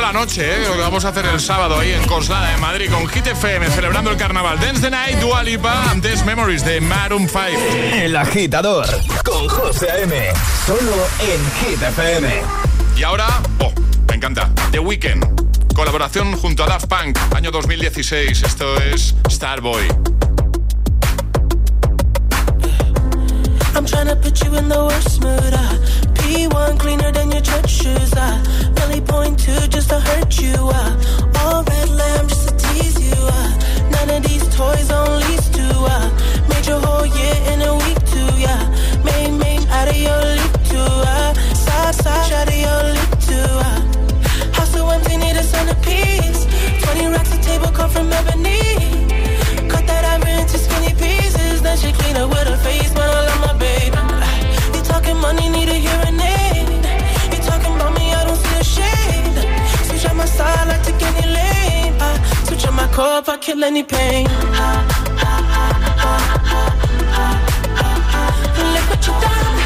La 0.00 0.12
noche, 0.12 0.42
¿eh? 0.42 0.64
lo 0.66 0.74
que 0.74 0.80
vamos 0.80 1.04
a 1.04 1.08
hacer 1.08 1.26
el 1.26 1.40
sábado 1.40 1.78
ahí 1.78 1.92
en 1.92 2.06
Coslada, 2.06 2.54
en 2.54 2.60
Madrid, 2.60 2.90
con 2.90 3.06
Hit 3.08 3.26
FM, 3.26 3.68
celebrando 3.70 4.10
el 4.10 4.16
carnaval. 4.16 4.58
Dance 4.58 4.80
the 4.80 4.90
Night, 4.90 5.18
Dua 5.18 5.42
Lipa, 5.42 5.90
antes 5.90 6.24
Memories 6.24 6.64
de 6.64 6.80
Maroon 6.80 7.28
5. 7.28 7.40
El 7.94 8.16
agitador 8.16 8.86
con 9.24 9.48
José 9.48 9.90
A.M. 9.90 10.14
Solo 10.66 11.06
en 11.20 11.40
Hit 11.60 11.82
FM. 11.82 12.42
Y 12.96 13.02
ahora, 13.02 13.26
oh, 13.58 13.72
me 14.08 14.14
encanta, 14.14 14.50
The 14.70 14.78
Weeknd. 14.78 15.74
Colaboración 15.74 16.36
junto 16.36 16.64
a 16.64 16.66
Daft 16.66 16.86
Punk, 16.86 17.18
año 17.34 17.50
2016. 17.50 18.42
Esto 18.42 18.76
es 18.80 19.14
Starboy. 19.28 19.86
I'm 23.74 23.86
tryna 23.86 24.20
put 24.20 24.42
you 24.44 24.54
in 24.56 24.68
the 24.68 24.78
worst 24.78 25.22
mood. 25.22 25.54
Uh. 25.54 26.09
P1 26.30 26.78
cleaner 26.78 27.10
than 27.10 27.32
your 27.32 27.40
church 27.40 27.68
shoes. 27.68 28.12
Uh. 28.14 28.38
Really 28.78 29.00
point 29.00 29.36
two 29.36 29.66
just 29.66 29.88
to 29.88 29.98
hurt 29.98 30.40
you. 30.40 30.54
Uh. 30.54 30.90
All 31.40 31.64
red 31.64 31.88
lamb 31.88 32.28
just 32.28 32.48
to 32.48 32.54
tease 32.56 32.98
you. 33.08 33.18
Uh. 33.18 33.90
None 33.90 34.10
of 34.16 34.22
these 34.22 34.46
toys 34.54 34.92
on 34.92 35.08
lease 35.26 35.48
to. 35.58 35.66
Uh. 35.96 36.06
Made 36.48 36.66
your 36.68 36.80
whole 36.86 37.06
year 37.18 37.36
in 37.52 37.62
a 37.62 37.74
week 37.84 38.00
too. 38.14 38.30
Yeah. 38.46 38.62
Main 39.02 39.38
main 39.38 39.62
out 39.70 39.88
of 39.88 39.96
your 39.96 40.22
league 40.38 40.58
too. 40.70 40.92
Uh. 41.14 41.34
Side 41.64 41.94
side 41.96 42.30
my 62.92 63.28
I 63.28 63.36
kill 63.38 63.62
any 63.64 63.82
pain. 63.82 64.26
Look 68.74 68.90
what 68.90 69.06
you 69.06 69.12
done. 69.12 69.59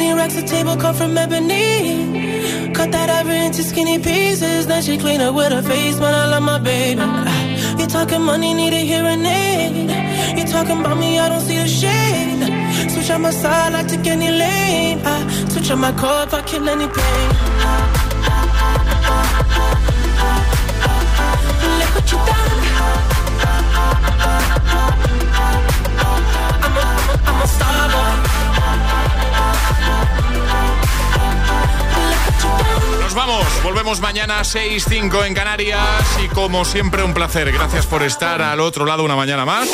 20 0.00 0.14
racks 0.14 0.36
a 0.36 0.42
table 0.42 0.76
come 0.76 0.94
from 0.94 1.18
ebony. 1.18 2.72
Cut 2.72 2.90
that 2.90 3.10
ivory 3.10 3.44
into 3.44 3.62
skinny 3.62 3.98
pieces. 3.98 4.66
Then 4.66 4.82
she 4.82 4.96
clean 4.96 5.20
up 5.20 5.34
with 5.34 5.52
her 5.52 5.60
face, 5.60 6.00
man, 6.00 6.14
I 6.14 6.24
love 6.30 6.42
my 6.42 6.58
baby. 6.58 7.02
You 7.78 7.86
talking 7.86 8.22
money, 8.22 8.54
need 8.54 8.72
a 8.72 8.82
hearing 8.90 9.26
aid. 9.26 9.90
You 10.38 10.44
talking 10.46 10.80
about 10.80 10.96
me, 10.96 11.18
I 11.18 11.28
don't 11.28 11.42
see 11.42 11.58
a 11.58 11.68
shade. 11.68 12.90
Switch 12.92 13.10
on 13.10 13.20
my 13.20 13.30
side, 13.30 13.74
I 13.74 13.82
take 13.82 14.06
any 14.06 14.30
lane. 14.30 15.02
I 15.04 15.16
switch 15.50 15.70
on 15.70 15.80
my 15.80 15.92
core 15.92 16.22
if 16.22 16.32
I 16.32 16.40
kill 16.46 16.66
any 16.66 16.88
pain. 16.88 17.49
Volvemos 33.62 34.00
mañana 34.00 34.40
6-5 34.42 35.26
en 35.26 35.34
Canarias 35.34 35.80
y 36.24 36.28
como 36.28 36.64
siempre 36.64 37.02
un 37.02 37.14
placer. 37.14 37.52
Gracias 37.52 37.86
por 37.86 38.02
estar 38.02 38.40
al 38.42 38.60
otro 38.60 38.84
lado 38.84 39.04
una 39.04 39.16
mañana 39.16 39.44
más. 39.44 39.68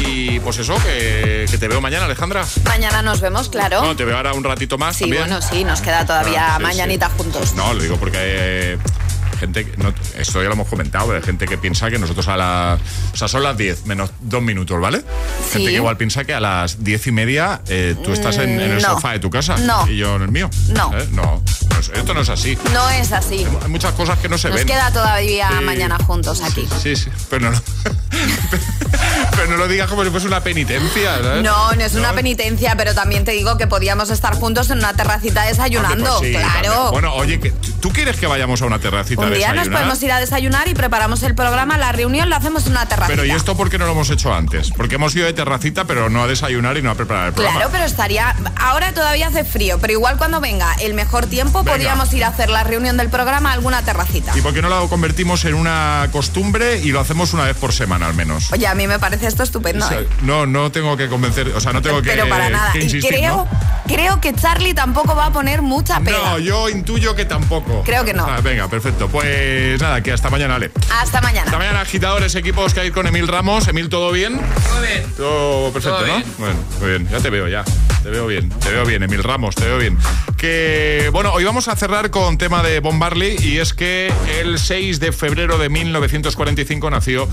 Y 0.00 0.40
pues 0.40 0.58
eso, 0.58 0.76
que, 0.82 1.46
que 1.50 1.58
te 1.58 1.68
veo 1.68 1.80
mañana, 1.80 2.06
Alejandra. 2.06 2.44
Mañana 2.64 3.02
nos 3.02 3.20
vemos, 3.20 3.48
claro. 3.48 3.82
No, 3.82 3.94
te 3.96 4.04
veo 4.04 4.16
ahora 4.16 4.32
un 4.32 4.44
ratito 4.44 4.78
más 4.78 4.96
sí, 4.96 5.04
también. 5.04 5.22
bueno, 5.24 5.42
sí, 5.42 5.64
nos 5.64 5.80
queda 5.80 6.06
todavía 6.06 6.54
Ah, 6.54 6.56
sí, 6.56 6.62
mañanita 6.62 7.10
juntos. 7.10 7.54
No, 7.54 7.74
lo 7.74 7.82
digo 7.82 7.96
porque 7.98 8.16
hay 8.18 9.38
gente, 9.38 9.70
no, 9.76 9.92
esto 10.16 10.40
ya 10.42 10.48
lo 10.48 10.54
hemos 10.54 10.68
comentado, 10.68 11.06
pero 11.06 11.18
hay 11.18 11.24
gente 11.24 11.46
que 11.46 11.58
piensa 11.58 11.90
que 11.90 11.98
nosotros 11.98 12.26
a 12.28 12.36
las... 12.36 12.80
O 13.12 13.16
sea, 13.16 13.28
son 13.28 13.42
las 13.42 13.56
10 13.58 13.84
menos 13.86 14.10
dos 14.20 14.40
minutos, 14.42 14.80
¿vale? 14.80 15.00
Sí. 15.46 15.52
Gente 15.58 15.70
que 15.70 15.76
igual 15.76 15.96
piensa 15.98 16.24
que 16.24 16.32
a 16.34 16.40
las 16.40 16.82
10 16.82 17.06
y 17.08 17.12
media 17.12 17.60
eh, 17.68 17.94
tú 18.02 18.12
estás 18.12 18.36
en, 18.38 18.58
en 18.60 18.70
el 18.70 18.78
Mm, 18.78 18.82
no. 18.82 18.90
sofá 18.94 19.12
de 19.12 19.18
tu 19.18 19.28
casa 19.28 19.56
No. 19.58 19.86
y 19.88 19.96
yo 19.98 20.16
en 20.16 20.22
el 20.22 20.30
mío. 20.30 20.48
No. 20.68 20.96
¿Eh? 20.96 21.06
No, 21.12 21.42
no 21.88 21.94
esto 21.94 22.14
no 22.14 22.20
es 22.20 22.28
así. 22.28 22.58
No 22.72 22.88
es 22.90 23.12
así. 23.12 23.46
Hay 23.62 23.68
muchas 23.68 23.92
cosas 23.94 24.18
que 24.18 24.28
no 24.28 24.38
se 24.38 24.48
Nos 24.48 24.58
ven. 24.58 24.66
queda 24.66 24.92
todavía 24.92 25.48
Sí. 25.58 25.64
mañana 25.64 25.98
juntos 25.98 26.42
aquí. 26.42 26.68
Sí, 26.82 26.96
sí, 26.96 27.10
pero 27.28 27.46
no, 27.50 27.50
lo- 27.52 27.62
pero 29.30 29.46
no 29.48 29.56
lo 29.56 29.68
digas 29.68 29.88
como 29.88 30.04
si 30.04 30.10
fuese 30.10 30.26
una 30.26 30.42
penitencia, 30.42 31.18
¿sabes? 31.22 31.42
No, 31.42 31.72
no 31.72 31.82
es 31.84 31.94
una 31.94 32.12
penitencia, 32.12 32.74
pero 32.76 32.94
también 32.94 33.24
te 33.24 33.32
digo 33.32 33.56
que 33.56 33.66
podíamos 33.66 34.10
estar 34.10 34.34
juntos 34.34 34.70
en 34.70 34.78
una 34.78 34.92
terracita 34.94 35.44
desayunando. 35.44 36.18
Pues 36.18 36.30
sí, 36.32 36.36
claro. 36.38 36.52
también. 36.72 36.90
Bueno, 36.92 37.14
oye, 37.14 37.38
¿tú 37.80 37.90
quieres 37.92 38.16
que 38.18 38.26
vayamos 38.26 38.60
a 38.62 38.66
una 38.66 38.78
terracita 38.78 39.22
Un 39.22 39.32
día 39.34 39.48
nos 39.48 39.56
desayunar? 39.56 39.78
podemos 39.80 40.02
ir 40.02 40.12
a 40.12 40.20
desayunar 40.20 40.68
y 40.68 40.74
preparamos 40.74 41.22
el 41.22 41.34
programa, 41.34 41.78
la 41.78 41.92
reunión 41.92 42.28
la 42.30 42.36
hacemos 42.36 42.66
en 42.66 42.72
una 42.72 42.86
terracita. 42.86 43.08
Pero 43.16 43.24
¿y 43.24 43.30
esto 43.30 43.56
por 43.56 43.70
qué 43.70 43.78
no 43.78 43.86
lo 43.86 43.92
hemos 43.92 44.10
hecho 44.10 44.32
antes? 44.34 44.70
Porque 44.76 44.96
hemos 44.96 45.14
ido 45.14 45.26
de 45.26 45.32
terracita, 45.32 45.84
pero 45.84 46.10
no 46.10 46.22
a 46.22 46.26
desayunar 46.26 46.76
y 46.76 46.82
no 46.82 46.90
a 46.90 46.94
preparar 46.94 47.28
el 47.28 47.32
programa. 47.32 47.56
Claro, 47.58 47.70
pero 47.72 47.84
estaría. 47.84 48.34
Ahora 48.56 48.92
todavía 48.92 49.28
hace 49.28 49.44
frío, 49.44 49.78
pero 49.80 49.92
igual 49.92 50.16
cuando 50.18 50.40
venga 50.40 50.74
el 50.80 50.94
mejor 50.94 51.26
tiempo, 51.26 51.64
Venga. 51.72 51.90
podríamos 51.90 52.12
ir 52.14 52.24
a 52.24 52.28
hacer 52.28 52.50
la 52.50 52.64
reunión 52.64 52.96
del 52.96 53.08
programa 53.08 53.50
a 53.50 53.52
alguna 53.54 53.82
terracita. 53.82 54.32
¿Y 54.36 54.40
por 54.40 54.52
qué 54.54 54.62
no 54.62 54.68
lo 54.68 54.88
convertimos 54.88 55.44
en 55.44 55.54
una 55.54 56.08
costumbre 56.12 56.78
y 56.78 56.92
lo 56.92 57.00
hacemos 57.00 57.32
una 57.32 57.44
vez 57.44 57.56
por 57.56 57.72
semana 57.72 58.06
al 58.06 58.14
menos? 58.14 58.52
Oye, 58.52 58.66
a 58.66 58.74
mí 58.74 58.86
me 58.86 58.98
parece 58.98 59.26
esto 59.26 59.42
estupendo. 59.42 59.84
O 59.84 59.88
sea, 59.88 60.00
¿eh? 60.00 60.08
no, 60.22 60.46
no 60.46 60.70
tengo 60.72 60.96
que 60.96 61.08
convencer, 61.08 61.48
o 61.48 61.60
sea, 61.60 61.72
no 61.72 61.82
tengo 61.82 62.02
que, 62.02 62.10
Pero 62.10 62.28
para 62.28 62.50
nada. 62.50 62.72
que 62.72 62.80
Y 62.80 62.82
insistir, 62.84 63.10
creo, 63.14 63.36
¿no? 63.36 63.48
creo 63.86 64.20
que 64.20 64.34
Charlie 64.34 64.74
tampoco 64.74 65.14
va 65.14 65.26
a 65.26 65.32
poner 65.32 65.62
mucha 65.62 66.00
pega. 66.00 66.18
No, 66.18 66.38
yo 66.38 66.68
intuyo 66.68 67.14
que 67.14 67.24
tampoco. 67.24 67.82
Creo 67.84 68.04
que 68.04 68.12
no. 68.14 68.26
Ah, 68.26 68.40
venga, 68.42 68.68
perfecto. 68.68 69.08
Pues 69.08 69.80
nada, 69.80 70.02
que 70.02 70.12
hasta 70.12 70.30
mañana, 70.30 70.56
Ale. 70.56 70.70
Hasta 71.00 71.20
mañana. 71.20 71.44
Hasta 71.46 71.58
mañana, 71.58 71.80
agitadores, 71.80 72.34
equipos 72.34 72.74
que 72.74 72.80
hay 72.80 72.90
con 72.90 73.06
Emil 73.06 73.28
Ramos. 73.28 73.68
Emil, 73.68 73.88
¿todo 73.88 74.12
bien? 74.12 74.40
Todo 74.68 74.80
bien. 74.82 75.04
Todo 75.16 75.72
perfecto, 75.72 75.98
Todo 75.98 76.06
¿no? 76.06 76.14
bien. 76.14 76.24
Bueno, 76.38 76.54
muy 76.80 76.88
bien, 76.90 77.08
ya 77.08 77.18
te 77.20 77.30
veo 77.30 77.48
ya. 77.48 77.64
Te 78.02 78.08
veo 78.08 78.26
bien, 78.26 78.48
te 78.48 78.70
veo 78.70 78.84
bien, 78.86 79.02
Emil 79.02 79.22
Ramos, 79.22 79.54
te 79.54 79.66
veo 79.66 79.76
bien. 79.78 79.98
Que, 80.38 81.10
bueno, 81.12 81.32
hoy 81.34 81.44
vamos 81.44 81.59
a 81.68 81.76
cerrar 81.76 82.10
con 82.10 82.38
tema 82.38 82.62
de 82.62 82.80
Bob 82.80 82.94
Marley 82.94 83.36
y 83.38 83.58
es 83.58 83.74
que 83.74 84.10
el 84.40 84.58
6 84.58 84.98
de 84.98 85.12
febrero 85.12 85.58
de 85.58 85.68
1945 85.68 86.90
nació 86.90 87.28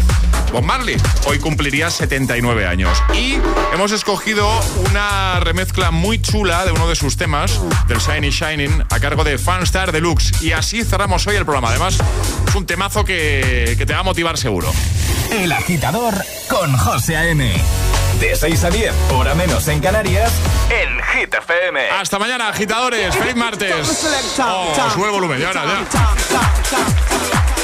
Bob 0.51 0.63
Marley. 0.63 0.97
Hoy 1.28 1.39
cumpliría 1.39 1.89
79 1.89 2.65
años. 2.65 3.01
Y 3.13 3.38
hemos 3.73 3.93
escogido 3.93 4.49
una 4.89 5.39
remezcla 5.39 5.91
muy 5.91 6.21
chula 6.21 6.65
de 6.65 6.73
uno 6.73 6.89
de 6.89 6.95
sus 6.95 7.15
temas, 7.15 7.61
del 7.88 7.99
Shiny 7.99 8.30
Shining, 8.30 8.84
a 8.89 8.99
cargo 8.99 9.23
de 9.23 9.38
Fanstar 9.38 9.93
Deluxe. 9.93 10.41
Y 10.41 10.51
así 10.51 10.84
cerramos 10.84 11.25
hoy 11.28 11.38
el 11.38 11.45
programa. 11.45 11.69
Además, 11.69 11.97
es 12.47 12.55
un 12.55 12.65
temazo 12.65 13.05
que, 13.05 13.75
que 13.78 13.86
te 13.86 13.93
va 13.93 13.99
a 13.99 14.03
motivar 14.03 14.38
seguro. 14.38 14.73
El 15.32 15.51
agitador 15.53 16.15
con 16.49 16.75
José 16.75 17.15
A.M. 17.15 17.53
De 18.20 18.36
6 18.36 18.63
a 18.63 18.70
10, 18.72 18.93
hora 19.13 19.36
menos 19.36 19.68
en 19.68 19.80
Canarias, 19.80 20.32
en 20.72 20.99
Hit 21.03 21.34
FM. 21.34 21.89
Hasta 21.91 22.18
mañana, 22.18 22.49
agitadores. 22.49 23.15
Feliz 23.15 23.36
martes. 23.36 24.07
Oh, 24.39 24.74
sube 24.93 25.05
el 25.05 25.11
volumen, 25.11 25.39
ya, 25.39 25.49
ahora, 25.49 25.86
ya. 25.91 27.57